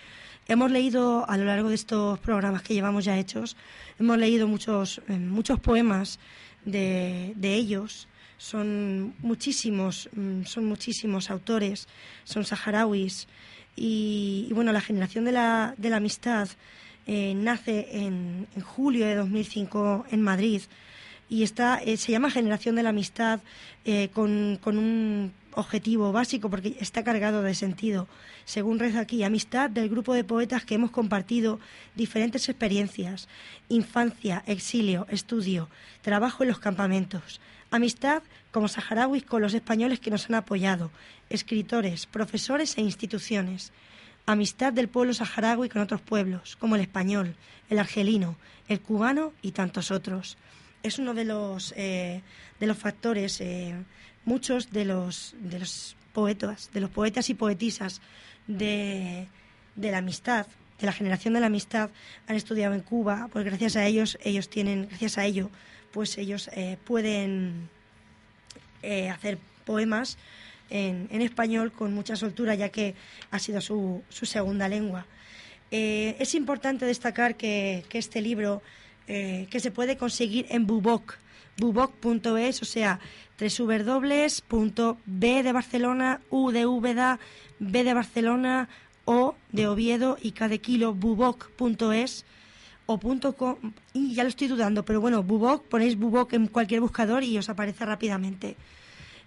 [0.46, 3.56] Hemos leído a lo largo de estos programas que llevamos ya hechos,
[3.98, 6.18] hemos leído muchos, eh, muchos poemas
[6.66, 8.08] de, de ellos
[8.38, 11.88] son muchísimos, mm, son muchísimos autores,
[12.24, 13.28] son saharauis.
[13.76, 16.48] Y, bueno, la generación de la, de la amistad
[17.06, 20.62] eh, nace en, julio de 2005 en Madrid
[21.28, 23.40] y está, eh, se llama Generación de la Amistad
[23.84, 28.08] eh, con, con, un objetivo básico porque está cargado de sentido.
[28.44, 31.60] Según reza aquí, amistad del grupo de poetas que hemos compartido
[31.94, 33.28] diferentes experiencias,
[33.68, 35.68] infancia, exilio, estudio,
[36.02, 38.22] trabajo en los campamentos, Amistad
[38.52, 40.90] como saharauis con los españoles que nos han apoyado,
[41.28, 43.72] escritores, profesores e instituciones.
[44.26, 47.36] Amistad del pueblo saharaui con otros pueblos, como el español,
[47.68, 48.36] el argelino,
[48.68, 50.38] el cubano y tantos otros.
[50.82, 52.22] Es uno de los, eh,
[52.60, 53.74] de los factores, eh,
[54.24, 58.00] muchos de los, de los poetas, de los poetas y poetisas
[58.46, 59.26] de,
[59.76, 60.46] de la amistad,
[60.78, 61.90] de la generación de la amistad,
[62.26, 65.50] han estudiado en Cuba, pues gracias a ellos, ellos tienen, gracias a ello,
[65.94, 67.70] pues ellos eh, pueden
[68.82, 70.18] eh, hacer poemas
[70.68, 72.96] en, español con mucha soltura, ya que
[73.30, 75.06] ha sido su, segunda lengua.
[75.70, 78.60] Eh, es importante destacar que, este libro,
[79.06, 81.18] que se puede conseguir en Bubok,
[81.58, 82.98] bubok.es, o sea,
[83.38, 87.20] www.b de Barcelona, u de Úbeda,
[87.60, 88.68] b de Barcelona,
[89.04, 92.24] o de Oviedo y cada kilo, bubok.es
[92.86, 92.98] o
[93.36, 93.56] .com,
[93.92, 97.48] y ya lo estoy dudando, pero bueno, Bubok, ponéis Bubok en cualquier buscador y os
[97.48, 98.56] aparece rápidamente.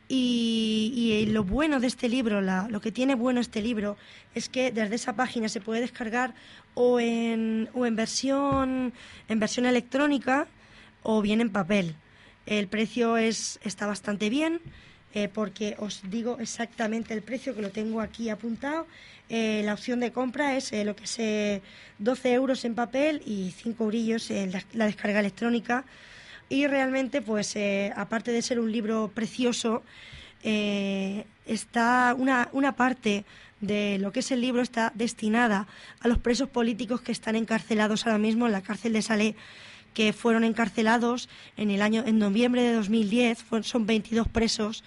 [0.10, 3.98] Y, lo bueno de este libro, lo que tiene bueno este libro,
[4.36, 6.34] es que desde esa página se puede descargar
[6.76, 8.93] o en, o en, versión,
[9.28, 10.48] en versión electrónica
[11.04, 11.96] o bien en papel.
[12.46, 14.62] El precio es, está bastante bien
[15.13, 18.88] eh, porque os digo exactamente el precio que lo tengo aquí apuntado.
[19.30, 21.62] Eh, la opción de compra es eh, lo que es
[22.00, 25.86] 12 euros en papel y 5 eurillos en la, descarga electrónica.
[26.50, 27.58] Y realmente, pues,
[27.96, 29.84] aparte de ser un libro precioso,
[30.44, 33.26] está una, una parte
[33.60, 35.68] de lo que es el libro está destinada
[36.00, 39.36] a los presos políticos que están encarcelados ahora mismo en la cárcel de Salé
[39.94, 44.84] que fueron encarcelados en el año en noviembre de 2010 son 22 presos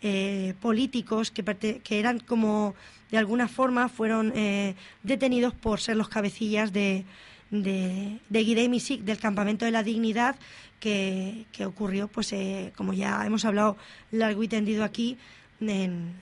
[0.00, 1.44] eh, políticos que,
[1.90, 2.74] eran como
[3.14, 7.04] de alguna forma fueron eh, detenidos por ser los cabecillas de
[7.50, 10.34] de, de del campamento de la dignidad
[10.80, 13.76] que, ocurrió pues eh, como ya hemos hablado
[14.10, 15.16] largo y tendido aquí
[15.60, 16.14] en,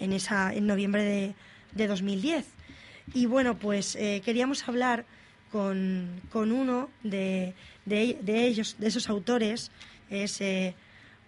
[0.00, 1.34] en esa en noviembre de,
[1.72, 2.46] de 2010
[3.14, 5.04] y bueno pues queríamos hablar
[5.52, 9.70] con, con uno de, de, ellos, de esos autores,
[10.10, 10.74] es eh,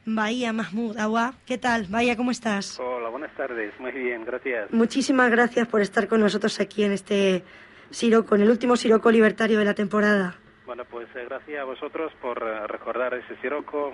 [0.06, 1.34] Bahía Mahmoud Awa.
[1.46, 1.86] ¿Qué tal?
[1.88, 2.78] Bahía, ¿cómo estás?
[2.78, 3.72] Hola, buenas tardes.
[3.80, 4.70] Muy bien, gracias.
[4.70, 7.42] Muchísimas gracias por estar con nosotros aquí en este
[7.90, 10.34] Siroco, en el último Siroco libertario de la temporada.
[10.66, 13.92] Bueno, pues eh, gracias a vosotros por eh, recordar ese Siroco,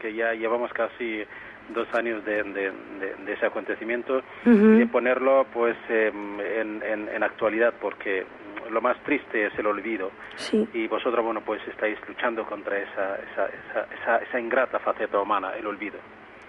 [0.00, 1.22] que ya llevamos casi
[1.74, 8.24] dos años de, de, ese acontecimiento y ponerlo pues en, en, en, actualidad porque
[8.70, 10.10] lo más triste es el olvido.
[10.72, 13.46] Y vosotros, bueno, pues estáis luchando contra esa, esa,
[14.00, 15.98] esa, esa, ingrata faceta humana, el olvido.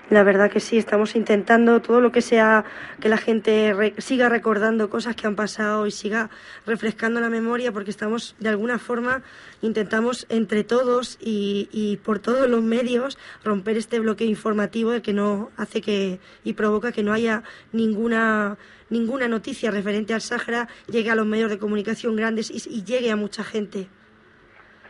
[0.10, 2.66] La verdad que sí, estamos intentando todo lo que sea
[3.00, 6.32] que la gente siga recordando cosas que han pasado y siga
[6.66, 9.22] refrescando la memoria, porque estamos de alguna forma
[9.62, 15.52] intentamos entre todos y, y por todos los medios romper este bloqueo informativo que no
[15.58, 18.58] hace que y provoca que no haya ninguna
[18.90, 23.16] ninguna noticia referente al Sáhara llegue a los medios de comunicación grandes y, llegue a
[23.16, 23.88] mucha gente.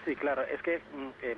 [0.10, 1.36] Sí, claro, es que mm, eh,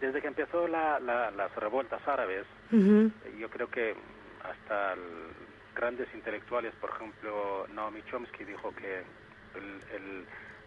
[0.00, 3.96] desde que empezó la, las revueltas árabes, yo creo que
[4.44, 4.94] hasta
[5.74, 9.02] grandes intelectuales, por ejemplo, Naomi Chomsky dijo que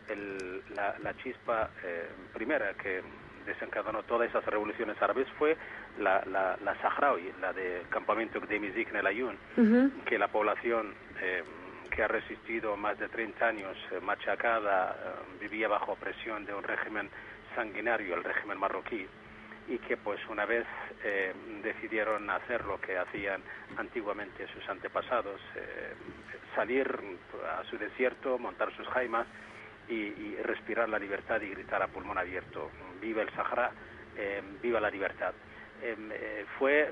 [0.10, 0.42] el,
[0.76, 3.02] la, chispa eh, primera que
[3.46, 5.56] desencadenó todas esas revoluciones árabes fue
[5.98, 9.38] la, la, la saharaui, la del campamento de Mizik en el Ayun,
[10.06, 11.42] que la población eh,
[11.90, 14.94] que ha resistido más de 30 años eh, machacada,
[15.40, 17.10] vivía bajo presión de un régimen
[17.56, 19.08] sanguinario, el régimen marroquí,
[19.68, 20.66] y que pues una vez
[21.04, 23.42] eh, decidieron hacer lo que hacían
[23.78, 25.94] antiguamente sus antepasados, eh,
[26.54, 26.88] salir
[27.58, 29.26] a su desierto, montar sus jaimas
[29.90, 32.70] y, respirar la libertad y gritar a pulmón abierto,
[33.02, 33.72] viva el Sahara,
[34.16, 35.34] eh, viva la libertad.
[35.82, 36.10] Em,
[36.60, 36.92] fue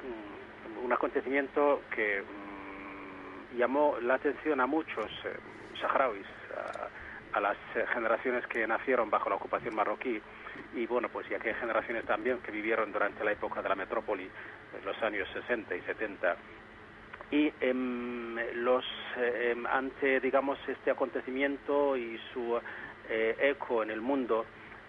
[0.84, 5.12] un acontecimiento que mm, llamó la atención a muchos
[5.80, 6.26] saharauis,
[7.34, 7.58] a las
[7.93, 10.21] generaciones que nacieron bajo la ocupación marroquí,
[10.76, 13.76] y bueno, pues ya que hay generaciones también que vivieron durante la época de la
[13.76, 16.36] metrópoli, en los años 60 y 70,
[17.32, 18.86] y em, los
[19.18, 22.60] em, ante digamos este acontecimiento y su
[23.10, 24.46] eh, eco en el mundo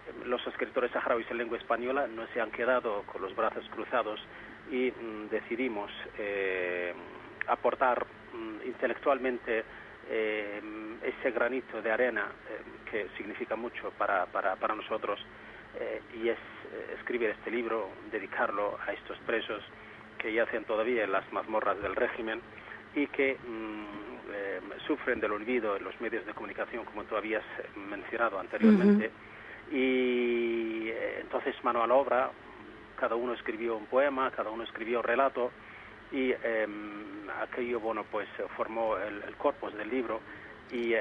[0.07, 4.19] em, los escritores saharauis en lengua española no se han quedado con los brazos cruzados
[4.71, 6.93] y mm, decidimos eh,
[7.47, 9.63] aportar mm, intelectualmente
[10.07, 12.27] ese granito de arena
[12.91, 15.19] que significa mucho para, para, para nosotros
[15.79, 19.61] eh, y es eh, escribir este libro, dedicarlo a estos presos
[20.17, 22.41] que yacen todavía en las mazmorras del régimen
[22.95, 27.43] y que mm, eh, sufren del olvido en los medios de comunicación, como tú habías
[27.75, 29.11] mencionado anteriormente.
[29.71, 32.31] Y entonces, mano a la obra,
[32.95, 35.51] cada uno escribió un poema, cada uno escribió un relato
[36.11, 40.21] y em, aquello, bueno, pues formó el, el corpus del libro
[40.71, 40.93] y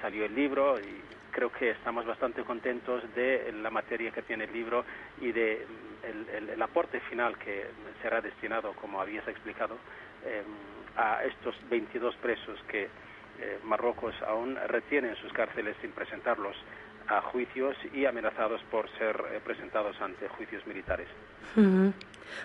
[0.00, 1.02] salió el libro y
[1.36, 4.86] creo que estamos bastante contentos de la materia que tiene el libro
[5.20, 7.66] y de mm, el, aporte final que
[8.00, 9.76] será destinado, como habías explicado,
[10.24, 10.44] em,
[10.96, 16.56] a estos 22 presos que eh, Marruecos aún retiene en sus cárceles sin presentarlos
[17.08, 21.08] a juicios y amenazados por ser eh, presentados ante juicios militares.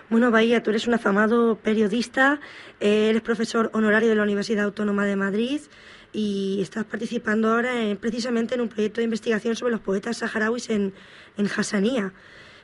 [0.08, 2.40] Bueno, Bahía, tú eres un afamado periodista,
[2.80, 5.60] eres profesor honorario de la Universidad Autónoma de Madrid
[6.12, 10.94] y estás participando ahora precisamente en un proyecto de investigación sobre los poetas saharauis en,
[11.36, 12.12] en Hassanía.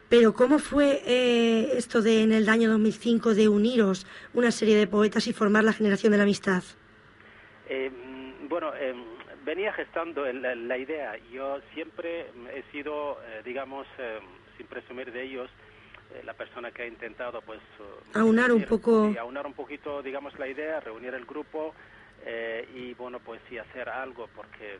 [0.09, 4.87] Pero ¿cómo fue eh, esto de en el año 2005 de uniros una serie de
[4.87, 6.63] poetas y formar la generación de la amistad?
[7.69, 7.91] Eh,
[8.49, 8.95] bueno, eh,
[9.49, 11.17] venía gestando la, idea.
[11.33, 13.87] Yo siempre he sido, digamos,
[14.59, 15.49] sin presumir de ellos,
[16.25, 17.61] la persona que ha intentado, pues,
[18.13, 21.75] aunar un poco, aunar un poquito, digamos, la idea, reunir el grupo
[22.27, 24.79] eh, y bueno, pues sí hacer algo porque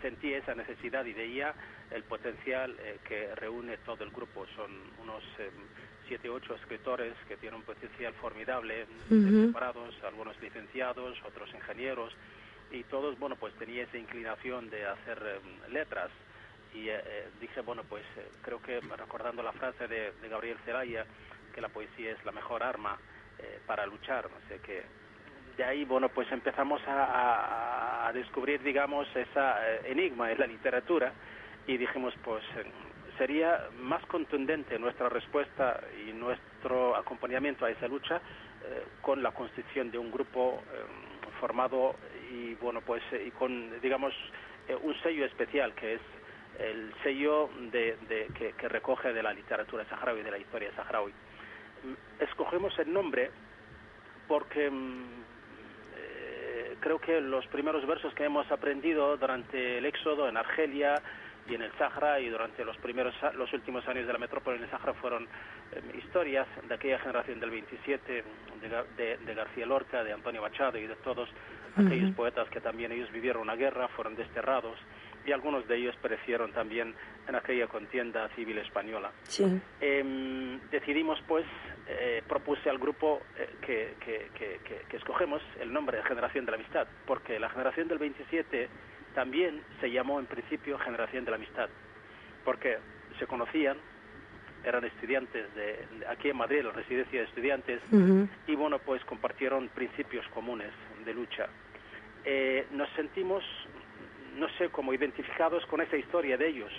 [0.00, 1.54] sentí esa necesidad y veía
[1.90, 4.46] el potencial eh, que reúne todo el grupo.
[4.56, 4.70] Son
[5.02, 5.50] unos eh,
[6.08, 12.14] siete, ocho escritores que tienen un potencial formidable, preparados, algunos licenciados, otros ingenieros,
[12.72, 16.10] y todos, bueno, pues tenía esa inclinación de hacer letras.
[16.74, 16.88] Y
[17.38, 18.02] dije, bueno, pues
[18.40, 21.04] creo que recordando la frase de, Gabriel Zelaya,
[21.54, 22.98] que la poesía es la mejor arma
[23.66, 24.82] para luchar, no sé, que
[25.56, 31.12] de ahí, bueno, pues empezamos a, descubrir, digamos, esa eh, enigma en la literatura
[31.66, 32.64] y dijimos, pues eh,
[33.16, 39.90] sería más contundente nuestra respuesta y nuestro acompañamiento a esa lucha eh, con la constitución
[39.90, 40.62] de un grupo
[41.40, 41.96] formado
[42.32, 44.14] y, bueno, pues y con, digamos,
[44.82, 46.00] un sello especial que es
[46.58, 47.96] el sello de,
[48.38, 51.12] que, que, recoge de la literatura saharaui, de la historia saharaui.
[51.12, 53.30] Mm, escogemos el nombre
[54.28, 55.22] porque mm,
[56.82, 61.00] creo que los primeros versos que hemos aprendido durante el éxodo en Argelia
[61.48, 64.64] y en el Sahara y durante los primeros los últimos años de la metrópoli en
[64.64, 65.26] el Sahara fueron
[65.72, 68.24] em, historias de aquella generación del 27
[68.96, 71.28] de, García Lorca, de Antonio Machado y de todos
[71.76, 74.78] aquellos poetas que también ellos vivieron una guerra, fueron desterrados
[75.24, 76.94] y algunos de ellos perecieron también
[77.28, 79.12] en aquella contienda civil española.
[79.80, 81.46] Em, decidimos, pues,
[81.86, 83.94] eh, propuse al grupo eh, que,
[84.34, 88.68] que, escogemos el nombre de Generación de la Amistad, porque la generación del 27
[89.14, 91.68] también se llamó en principio Generación de la Amistad,
[92.44, 92.78] porque
[93.18, 93.76] se conocían,
[94.64, 97.80] eran estudiantes de, aquí en Madrid, la residencia de estudiantes,
[98.46, 100.70] y bueno, pues compartieron principios comunes
[101.04, 101.48] de lucha.
[102.24, 103.44] Eh, nos sentimos
[104.36, 106.72] no sé, como identificados con esa historia de ellos.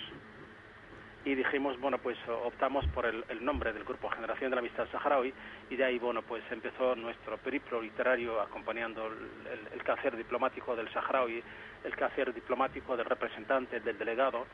[1.24, 5.32] Y dijimos, bueno, pues optamos por el, nombre del grupo Generación de la Amistad Saharaui
[5.70, 10.92] y de ahí, bueno, pues empezó nuestro periplo literario acompañando el, el, quehacer diplomático del
[10.92, 11.42] Saharaui,
[11.84, 14.46] el quehacer diplomático del representante, del delegado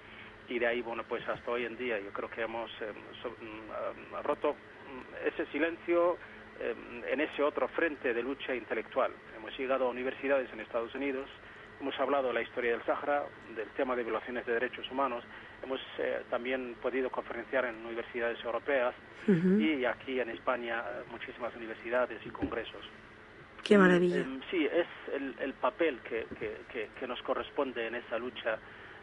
[0.49, 4.53] y de ahí, bueno, pues hasta hoy en día yo creo que hemos ah, roto
[4.55, 6.19] mm, ese silencio
[6.61, 6.75] eh,
[7.11, 9.13] en ese otro frente de lucha intelectual.
[9.37, 11.29] Hemos llegado a universidades en Estados Unidos,
[11.81, 13.25] hemos hablado de la historia del Sáhara,
[13.57, 15.25] del tema de violaciones de derechos humanos,
[15.63, 18.95] hemos eh, también podido conferenciar en universidades europeas
[19.27, 22.85] y aquí en España muchísimas universidades y congresos.
[23.63, 24.17] Qué maravilla.
[24.17, 26.27] Em, sí, es el, papel que,
[26.99, 28.59] que, nos corresponde en esa lucha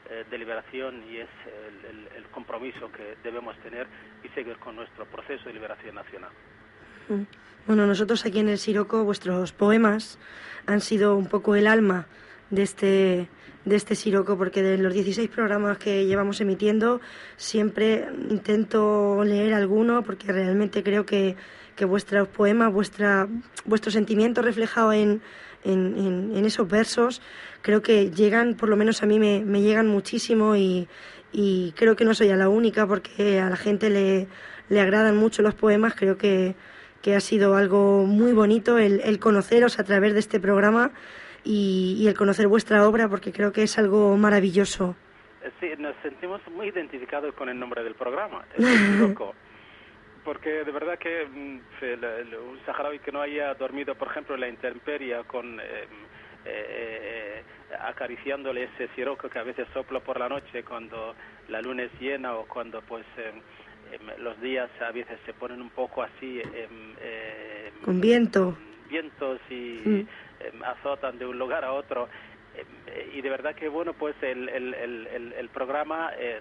[0.10, 1.30] eh, de liberación y es
[2.16, 3.88] el, compromiso que debemos tener
[4.24, 6.32] y seguir con nuestro proceso de liberación nacional.
[7.68, 10.18] Bueno, nosotros aquí en el Siroco, vuestros poemas
[10.66, 12.08] han sido un poco el alma
[12.50, 13.30] de este,
[13.66, 17.02] de este Siroco, porque de los 16 programas que llevamos emitiendo,
[17.36, 21.36] siempre intento leer alguno, porque realmente creo que,
[21.76, 23.28] que vuestros poemas, vuestra,
[23.66, 25.22] vuestro sentimiento reflejado en,
[25.64, 27.22] en, en, esos versos,
[27.62, 30.88] creo que llegan, por lo menos a mí me, me llegan muchísimo y,
[31.34, 34.28] y, creo que no soy a la única, porque a la gente le,
[34.70, 36.56] le agradan mucho los poemas, creo que
[37.02, 40.92] que ha sido algo muy bonito el, el conoceros a través de este programa
[41.48, 44.96] y, el conocer vuestra obra porque creo que es algo maravilloso.
[45.42, 49.34] Eh, sí, nos sentimos muy identificados con el nombre del programa, el loco.
[50.24, 51.60] Porque de verdad que mm,
[52.50, 55.60] un saharaui que no haya dormido, por ejemplo, en la intemperie con...
[55.60, 55.88] Eh,
[56.50, 57.44] eh,
[57.82, 61.14] acariciándole ese siroco que a veces sopla por la noche cuando
[61.50, 63.42] la luna es llena o cuando pues em,
[64.20, 66.96] los días a veces se ponen un poco así em,
[67.84, 68.58] con viento
[68.90, 70.08] vientos y mm.
[70.40, 72.08] Em, azotan de un lugar a otro.
[72.56, 76.40] Em, eh, y de verdad que, bueno, pues el, el, el, el programa eh,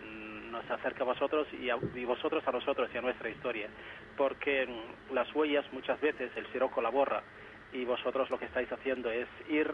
[0.50, 3.68] nos acerca a vosotros y, a, y, vosotros a nosotros y a nuestra historia.
[4.16, 4.70] Porque em,
[5.12, 7.22] las huellas muchas veces el Siroco la borra
[7.72, 9.66] y vosotros lo que estáis haciendo es ir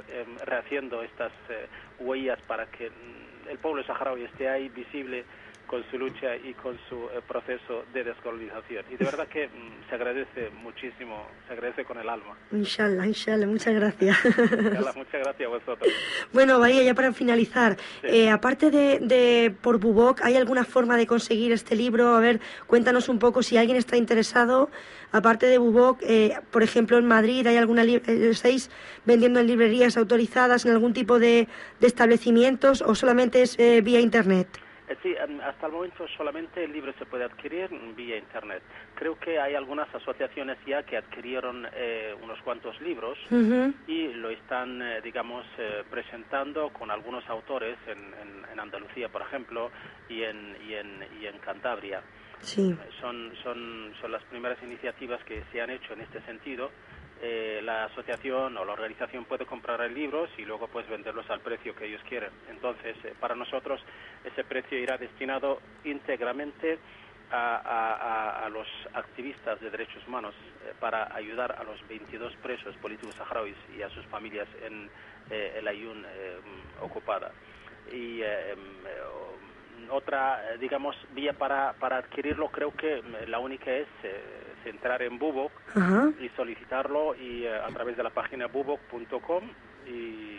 [0.47, 1.67] rehaciendo estas eh,
[1.99, 5.25] huellas para que mm, el pueblo saharaui esté ahí visible
[5.73, 8.85] con su lucha y con su eh, proceso de descolonización.
[8.91, 12.37] Y de verdad que mm, se agradece muchísimo, se agradece con el alma.
[12.51, 14.19] Inshallah, inshallah, muchas gracias.
[14.95, 15.91] muchas gracias a vosotros.
[16.31, 21.07] Bueno, Bahía, ya para finalizar, eh, aparte de, de, por Bubok, ¿hay alguna forma de
[21.07, 22.17] conseguir este libro?
[22.17, 24.71] A ver, cuéntanos un poco si alguien está interesado.
[25.11, 28.71] Aparte de Bubok, eh, por ejemplo, en Madrid, ¿hay alguna ¿estáis
[29.07, 31.49] vendiendo en librerías autorizadas, en algún tipo de,
[31.81, 34.49] de establecimientos o solamente es vía Internet?
[34.93, 38.63] Eh, sí, hasta el momento solamente el libro se puede adquirir vía Internet.
[38.95, 43.19] Creo que hay algunas asociaciones ya que adquirieron eh, unos cuantos libros
[43.87, 45.47] y lo están, eh, digamos,
[45.91, 48.13] presentando con algunos autores en,
[48.59, 49.73] Andalucía, por ejemplo,
[50.09, 52.01] y en, y en, y en Cantabria.
[52.39, 52.77] Sí.
[53.01, 56.71] Son, son, son las primeras iniciativas que se han hecho en este sentido
[57.25, 61.39] eh, la asociación o la organización puede comprar el libros y luego pues venderlos al
[61.39, 62.31] precio que ellos quieren.
[62.51, 63.81] Entonces, eh, para nosotros
[64.25, 66.81] ese precio irá destinado íntegramente
[67.31, 70.35] a, los activistas de derechos humanos
[70.67, 74.91] eh, para ayudar a los 22 presos políticos saharauis y a sus familias en
[75.31, 76.05] el Ayun
[76.83, 77.31] ocupada.
[77.91, 78.21] Y
[79.91, 83.89] otra, digamos, vía para, para adquirirlo creo que la única es
[84.65, 85.53] entrar en Bubok
[86.21, 89.45] y solicitarlo y eh, a través de la página bubok.com
[89.87, 90.32] y, eh,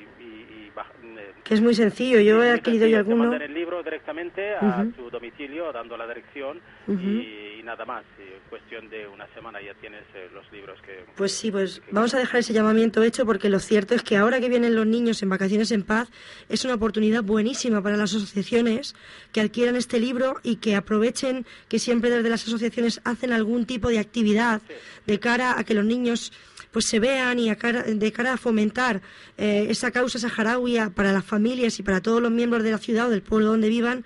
[1.43, 3.23] que es muy sencillo yo he adquirido ya alguno.
[3.23, 8.03] mandar el libro directamente a tu domicilio dando la dirección y, nada más.
[8.19, 12.13] En cuestión de una semana ya tienes eh, los libros que pues sí pues vamos
[12.13, 15.23] a dejar ese llamamiento hecho porque lo cierto es que ahora que vienen los niños
[15.23, 16.09] en vacaciones en paz
[16.49, 18.95] es una oportunidad buenísima para las asociaciones
[19.31, 23.89] que adquieran este libro y que aprovechen que siempre desde las asociaciones hacen algún tipo
[23.89, 24.61] de actividad
[25.07, 26.31] de cara a que los niños
[26.73, 29.01] pues se vean y de cara a fomentar
[29.37, 33.07] eh, esa causa saharaui para las familias y para todos los miembros de la ciudad
[33.07, 34.03] o del pueblo donde vivan,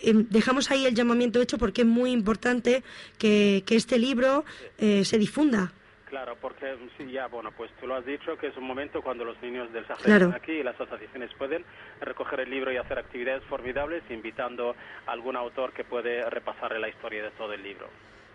[0.00, 2.82] eh, dejamos ahí el llamamiento hecho porque es muy importante
[3.18, 4.44] que, este libro
[4.78, 5.70] eh, se difunda.
[6.06, 9.26] Claro, porque sí, ya, bueno, pues tú lo has dicho, que es un momento cuando
[9.26, 11.64] los niños del Sahara están aquí y las asociaciones pueden
[12.00, 14.74] recoger el libro y hacer actividades formidables, invitando
[15.06, 17.90] a algún autor que puede repasar la historia de todo el libro.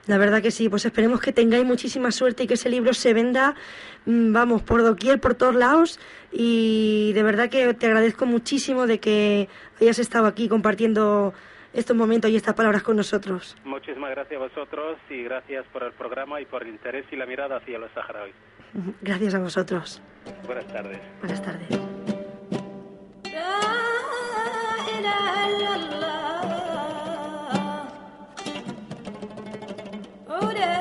[0.05, 3.13] La verdad que sí, pues esperemos que tengáis muchísima suerte y que ese libro se
[3.13, 3.55] venda,
[4.05, 5.99] mm, vamos, por doquier, por todos lados.
[6.31, 9.47] Y de verdad que te agradezco muchísimo de que
[9.79, 11.33] hayas estado aquí compartiendo
[11.73, 13.55] estos momentos y estas palabras con nosotros.
[13.63, 17.25] Muchísimas gracias a vosotros y gracias por el programa y por el interés y la
[17.25, 18.35] mirada hacia los saharauis.
[19.01, 20.01] Gracias a vosotros.
[20.45, 20.99] Buenas tardes.
[21.21, 21.67] Buenas tardes.
[30.33, 30.73] علا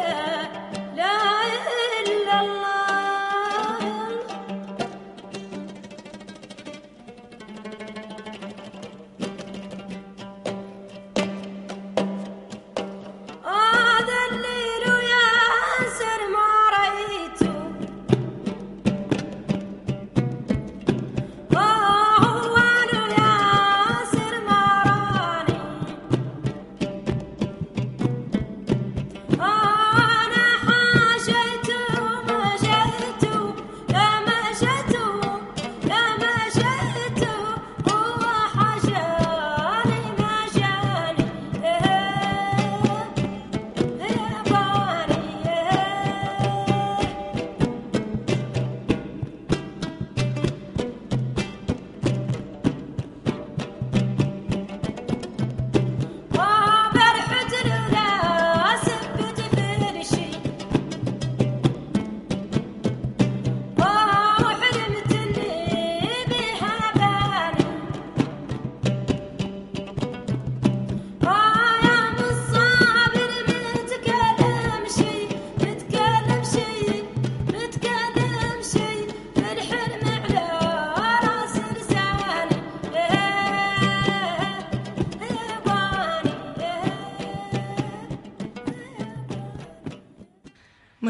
[0.96, 1.16] لا
[2.06, 2.81] إلا الله.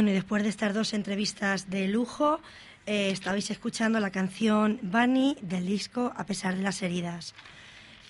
[0.09, 2.41] Y después de estas dos entrevistas de lujo,
[2.87, 7.35] eh, estabais escuchando la canción Bunny del disco A pesar de las heridas.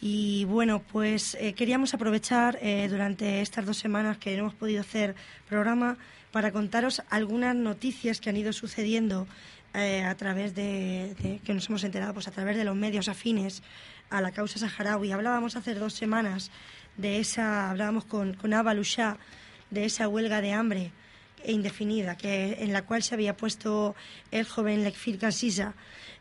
[0.01, 4.81] Y bueno, pues eh, queríamos aprovechar eh, durante estas dos semanas que no hemos podido
[4.81, 5.15] hacer
[5.49, 5.99] programa
[6.31, 9.27] para contaros algunas noticias que han ido sucediendo
[9.75, 13.63] a través de, que nos hemos enterado pues a través de los medios afines
[14.11, 15.13] a la causa saharaui.
[15.13, 16.51] Hablábamos hace dos semanas
[16.99, 20.93] de esa, hablábamos con, con de esa huelga de hambre
[21.47, 23.95] indefinida que, en la cual se había puesto
[24.31, 25.75] el joven Lekfir Kassisa.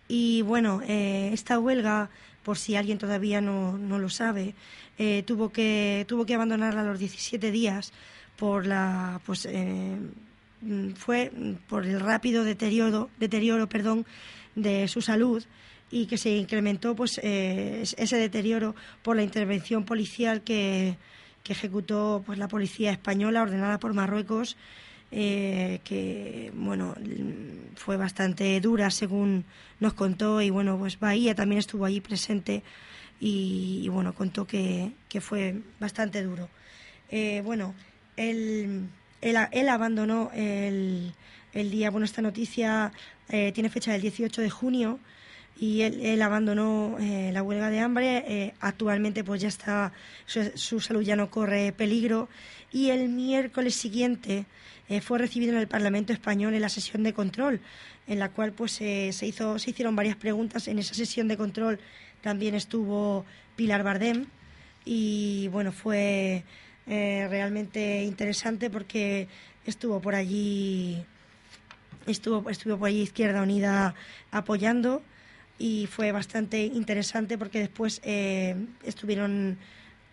[0.08, 2.10] Y bueno, esta huelga
[2.44, 4.56] por si alguien todavía no, no lo sabe,
[4.98, 7.94] eh, tuvo, que, tuvo que abandonarla a los 17 días
[8.38, 9.98] por la, pues, eh,
[10.96, 11.32] fue
[11.68, 14.06] por el rápido deterioro, deterioro perdón,
[14.56, 15.44] de su salud
[15.92, 20.98] y que se incrementó pues, eh, ese deterioro por la intervención policial que,
[21.44, 24.58] que ejecutó pues, la policía española ordenada por Marruecos
[25.14, 26.96] eh, que bueno
[27.76, 29.44] fue bastante dura según
[29.82, 32.64] nos contó y bueno pues Bahía también estuvo allí presente
[33.20, 36.48] y, bueno contó que, que, fue bastante duro
[37.10, 37.76] eh, bueno
[38.16, 38.88] él,
[39.20, 41.12] él, abandonó el,
[41.52, 42.94] el, día bueno esta noticia
[43.28, 45.00] eh, tiene fecha del 18 de junio
[45.60, 48.56] y él, abandonó la huelga de hambre.
[48.62, 49.92] actualmente, pues ya está,
[50.26, 52.30] su, salud ya no corre peligro.
[52.72, 54.46] Y el miércoles siguiente
[54.92, 57.62] eh, fue recibido en el Parlamento español en la sesión de control,
[58.08, 60.68] en la cual pues eh, se hizo, se hicieron varias preguntas.
[60.68, 61.80] En esa sesión de control
[62.22, 64.26] también estuvo Pilar Bardem
[64.84, 66.44] y bueno fue
[66.88, 69.28] eh, realmente interesante porque
[69.66, 71.04] estuvo por allí
[72.08, 73.96] estuvo estuvo por allí Izquierda Unida
[74.32, 75.04] apoyando
[75.60, 78.02] y fue bastante interesante porque después
[78.84, 79.58] estuvieron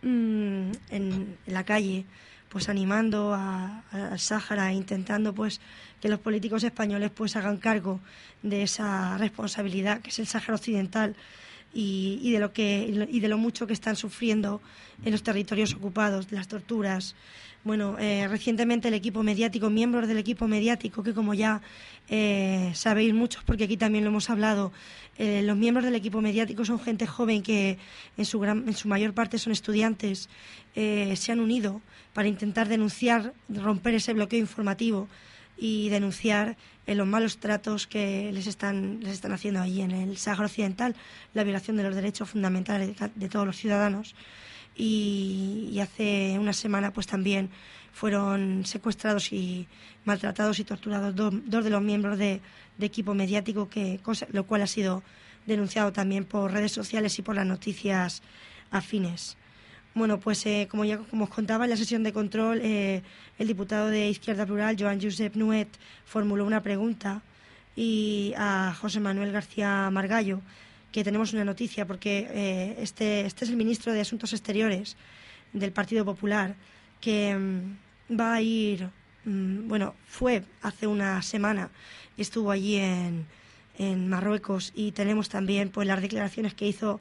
[0.03, 2.05] mm, en la calle
[2.49, 5.61] pues animando al Sáhara, intentando pues
[6.01, 8.01] que los políticos españoles pues hagan cargo
[8.43, 11.17] de esa responsabilidad que es el Sáhara Occidental
[11.73, 14.61] y, y, de lo que y de lo mucho que están sufriendo
[15.05, 17.15] en los territorios ocupados, las torturas.
[17.65, 21.61] Bueno, eh, recientemente el equipo mediático, miembros del equipo mediático, que como ya
[22.09, 24.73] eh, sabéis muchos, porque aquí también lo hemos hablado,
[25.19, 27.77] eh, los miembros del equipo mediático son gente joven que
[28.17, 30.29] en su, gran, en su mayor parte son estudiantes,
[30.75, 31.81] se han unido
[32.13, 35.09] para intentar denunciar, romper ese bloqueo informativo
[35.59, 36.57] y denunciar
[36.87, 40.95] los malos tratos que les están, les están haciendo allí en el Sáhara Occidental,
[41.35, 44.15] la violación de los derechos fundamentales de todos los ciudadanos
[44.79, 47.51] y, hace una semana pues también
[47.93, 49.67] fueron secuestrados y
[50.05, 52.41] maltratados y torturados dos, de los miembros de,
[52.81, 54.01] equipo mediático, que,
[54.31, 55.03] lo cual ha sido
[55.47, 58.23] denunciado también por redes sociales y por las noticias
[58.71, 59.38] afines.
[59.99, 63.03] Bueno, pues eh, como ya como os contaba en la sesión de control, eh,
[63.37, 65.69] el diputado de Izquierda Plural, Joan Josep Nuet,
[66.07, 67.21] formuló una pregunta
[67.75, 70.41] y a José Manuel García Margallo
[70.93, 74.97] que tenemos una noticia, porque eh, este, este es el ministro de Asuntos Exteriores
[75.53, 76.55] del Partido Popular,
[77.01, 78.89] que mm, va a ir,
[79.25, 81.71] mm, bueno, fue hace una semana,
[82.17, 83.27] estuvo allí en,
[83.79, 87.01] en Marruecos y tenemos también pues las declaraciones que hizo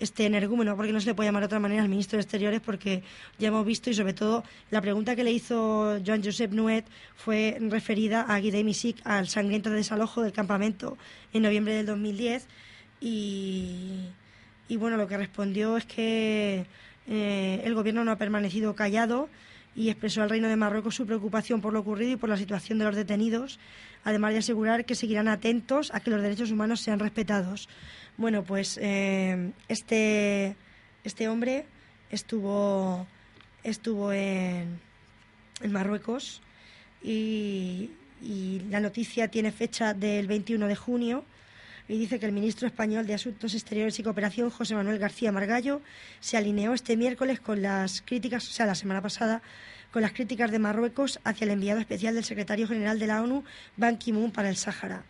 [0.00, 2.60] este energúmeno, porque no se le puede llamar de otra manera al ministro de Exteriores,
[2.60, 3.02] porque
[3.38, 7.58] ya hemos visto y sobre todo la pregunta que le hizo Joan Josep Nuet fue
[7.60, 10.96] referida a Guidé Misik, al sangriento desalojo del campamento
[11.32, 12.48] en noviembre del 2010
[13.00, 14.08] y,
[14.76, 16.66] bueno, lo que respondió es que
[17.06, 19.28] eh, el gobierno no ha permanecido callado
[19.74, 22.78] y expresó al Reino de Marruecos su preocupación por lo ocurrido y por la situación
[22.78, 23.58] de los detenidos,
[24.04, 27.68] además de asegurar que seguirán atentos a que los derechos humanos sean respetados.
[28.16, 30.56] Bueno, pues eh, este,
[31.04, 31.66] este hombre
[32.10, 33.06] estuvo,
[33.62, 34.80] estuvo en,
[35.62, 36.42] en Marruecos
[37.02, 37.90] y,
[38.22, 41.24] y la noticia tiene fecha del 21 de junio
[41.90, 45.82] y dice que el ministro español de Asuntos Exteriores y Cooperación, José Manuel García Margallo,
[46.20, 49.42] se alineó este miércoles con las críticas, o sea, la semana pasada,
[49.92, 53.44] con las críticas de Marruecos hacia el enviado especial del secretario general de la ONU,
[53.76, 55.04] Ban Ki-moon, para el Sáhara.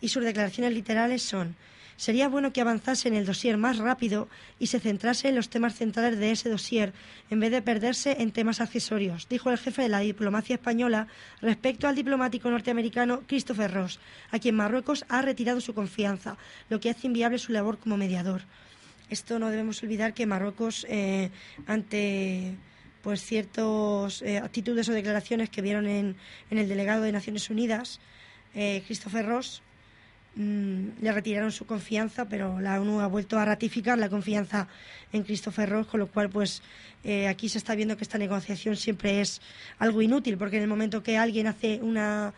[0.00, 1.56] Y sus declaraciones literales son
[1.96, 5.74] Sería bueno que avanzase en el dossier más rápido y se centrase en los temas
[5.74, 6.92] centrales de ese dossier,
[7.30, 11.08] en vez de perderse en temas accesorios, dijo el jefe de la diplomacia española
[11.40, 13.98] respecto al diplomático norteamericano Christopher Ross,
[14.30, 16.36] a quien Marruecos ha retirado su confianza,
[16.68, 18.42] lo que hace inviable su labor como mediador.
[19.08, 21.30] Esto no debemos olvidar que Marruecos, eh,
[21.66, 22.56] ante
[23.06, 26.16] pues ciertas eh, actitudes o declaraciones que vieron en,
[26.50, 28.00] el delegado de Naciones Unidas,
[28.52, 29.62] eh, Christopher Ross,
[30.34, 34.66] mm, le retiraron su confianza, pero la ONU ha vuelto a ratificar la confianza
[35.12, 36.62] en Christopher Ross, con lo cual, pues
[37.04, 39.40] eh, aquí se está viendo que esta negociación siempre es
[39.78, 42.34] algo inútil, porque en el momento que alguien hace una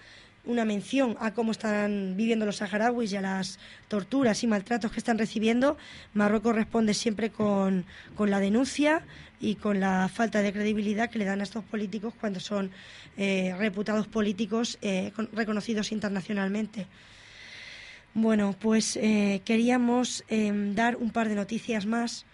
[0.49, 4.99] una mención a cómo están viviendo los saharauis y a las torturas y maltratos que
[4.99, 5.77] están recibiendo,
[6.15, 7.85] Marruecos responde siempre con,
[8.19, 9.03] la denuncia
[9.41, 12.71] y con la falta de credibilidad que le dan a estos políticos cuando son
[13.19, 16.87] eh, reputados políticos eh, reconocidos internacionalmente.
[18.15, 22.25] Bueno, pues eh, queríamos em, dar un par de noticias más.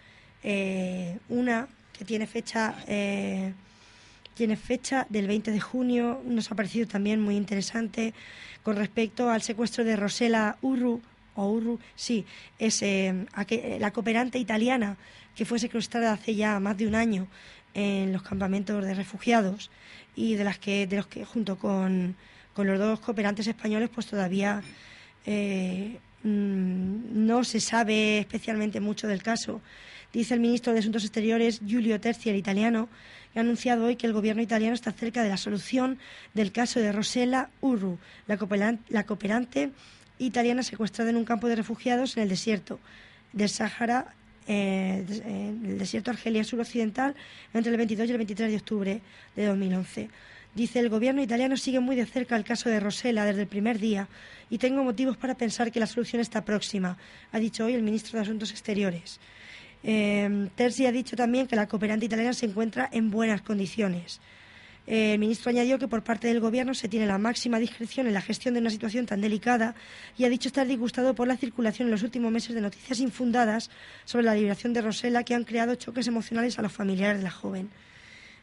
[1.27, 2.75] una que tiene fecha
[4.35, 6.21] tiene fecha del 20 de junio.
[6.25, 8.13] Nos ha parecido también muy interesante
[8.61, 11.01] con respecto al secuestro de Rosela Urru,
[11.35, 12.25] o Urru, sí,
[12.59, 13.25] es eh,
[13.79, 14.97] la cooperante italiana
[15.35, 17.27] que fue secuestrada hace ya más de un año
[17.73, 19.69] en los campamentos de refugiados
[20.15, 22.15] y de las que, de los que junto con,
[22.55, 24.63] los dos cooperantes españoles, pues todavía
[25.25, 29.61] eh, mm, no se sabe especialmente mucho del caso.
[30.13, 32.87] Dice el ministro de Asuntos Exteriores, Giulio Terzi, el italiano,
[33.39, 35.97] ha anunciado hoy que el gobierno italiano está cerca de la solución
[36.33, 39.71] del caso de Rosella Urru, la, cooperante
[40.19, 42.79] italiana secuestrada en un campo de refugiados en el desierto
[43.33, 44.13] del Sáhara,
[44.47, 47.15] eh, en el desierto Argelia suroccidental,
[47.53, 49.01] entre el 22 y el 23 de octubre
[49.35, 50.09] de 2011.
[50.55, 53.77] Dice, el gobierno italiano sigue muy de cerca el caso de Rosella desde el primer
[53.77, 54.07] día
[54.49, 56.97] y tengo motivos para pensar que la solución está próxima,
[57.33, 59.19] ha dicho hoy el ministro de Asuntos Exteriores.
[59.87, 64.19] Eh, Terzi ha dicho también que la cooperante italiana se encuentra en buenas condiciones.
[64.87, 68.13] Eh, el ministro añadió que por parte del Gobierno se tiene la máxima discreción en
[68.13, 69.75] la gestión de una situación tan delicada
[70.17, 73.69] y ha dicho estar disgustado por la circulación en los últimos meses de noticias infundadas
[74.05, 77.31] sobre la liberación de Rosela que han creado choques emocionales a los familiares de la
[77.31, 77.69] joven.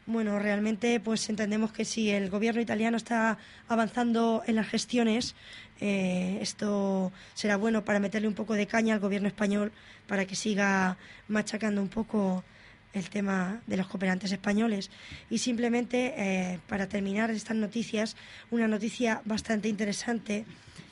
[0.05, 3.37] Bueno, realmente pues entendemos que si el gobierno italiano está
[3.69, 5.33] avanzando en las gestiones,
[5.79, 9.71] eh, esto será bueno para meterle un poco de caña al gobierno español
[10.05, 10.97] para que siga
[11.29, 12.43] machacando un poco
[12.91, 14.91] el tema de los cooperantes españoles.
[15.29, 18.17] Y simplemente, eh, para terminar estas noticias,
[18.51, 20.45] una noticia bastante interesante,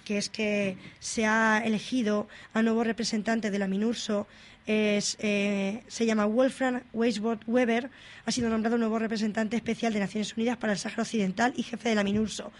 [0.05, 4.25] que es que se ha elegido a nuevo representante de la MINURSO
[4.67, 7.89] eh, se llama Wolfram Weisbord Weber,
[8.25, 11.89] ha sido nombrado nuevo representante especial de Naciones Unidas para el Sáhara Occidental y jefe
[11.89, 12.51] de la MINURSO.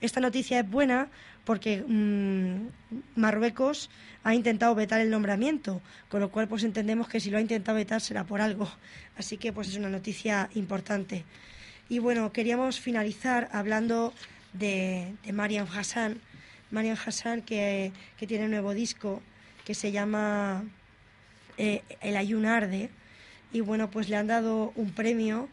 [0.00, 1.08] Esta noticia es buena
[1.44, 3.90] porque mm, Marruecos
[4.24, 7.76] ha intentado vetar el nombramiento, con lo cual pues entendemos que si lo ha intentado
[7.76, 8.70] vetar será por algo.
[9.16, 11.24] Así que pues es una noticia importante.
[11.88, 14.14] Y bueno, queríamos finalizar hablando
[14.52, 16.20] de, de Mariam Hassan.
[16.70, 19.22] Mariam Hassan que, que tiene un nuevo disco
[19.64, 20.64] que se llama
[21.60, 22.88] eh, el ayunarde
[23.52, 25.46] y bueno, pues le han dado un premio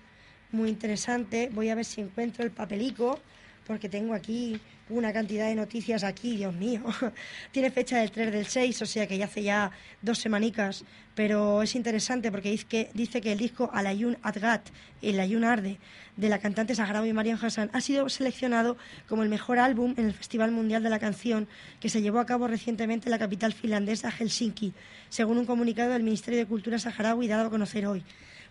[0.53, 1.49] muy interesante.
[1.51, 3.19] Voy a ver si encuentro el papelico
[3.65, 6.81] porque tengo aquí una cantidad de noticias aquí, Dios mío.
[7.51, 9.71] Tiene fecha del 3 del 6, o sea que ya hace ya
[10.01, 10.83] dos semanicas,
[11.15, 14.69] pero es interesante porque dice que, dice que el disco Alayun Adgat,
[15.01, 15.77] el Ayun Arde,
[16.15, 18.77] de la cantante saharaui Marian Hassan, ha sido seleccionado
[19.07, 21.47] como el mejor álbum en el Festival Mundial de la Canción
[21.79, 24.73] que se llevó a cabo recientemente en la capital finlandesa, Helsinki,
[25.09, 28.03] según un comunicado del Ministerio de Cultura saharaui dado a conocer hoy.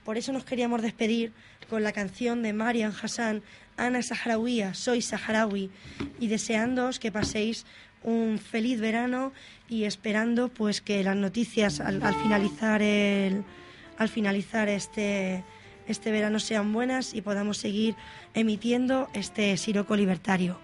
[0.06, 1.32] Por eso nos queríamos despedir
[1.68, 3.42] con la canción de Marian Hassan,
[3.76, 5.68] Ana Saharauía, soy saharaui,
[6.20, 7.66] y deseándoos que paséis
[8.04, 9.32] un feliz verano
[9.68, 13.42] y esperando pues que las noticias al, finalizar el,
[13.98, 15.42] al finalizar este
[15.88, 17.96] este verano sean buenas y podamos seguir
[18.34, 20.60] emitiendo este siroco libertario.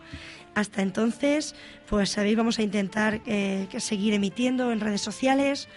[0.54, 1.54] Hasta entonces,
[1.88, 5.68] pues sabéis, vamos a intentar eh, seguir emitiendo en redes sociales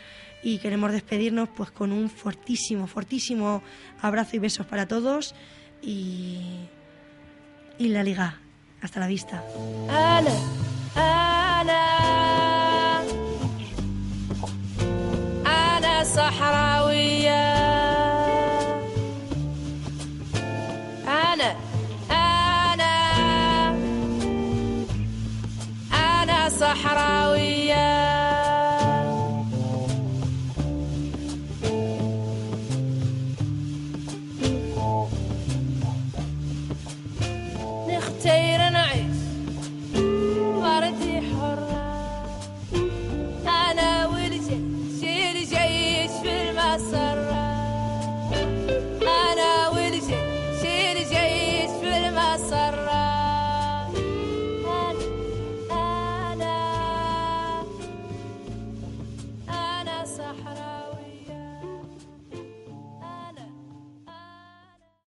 [0.45, 3.63] y queremos despedirnos pues con un fortísimo, fortísimo
[3.99, 5.33] abrazo y besos para todos
[5.81, 6.39] y,
[7.79, 8.39] y la liga.
[8.79, 9.43] Hasta la vista.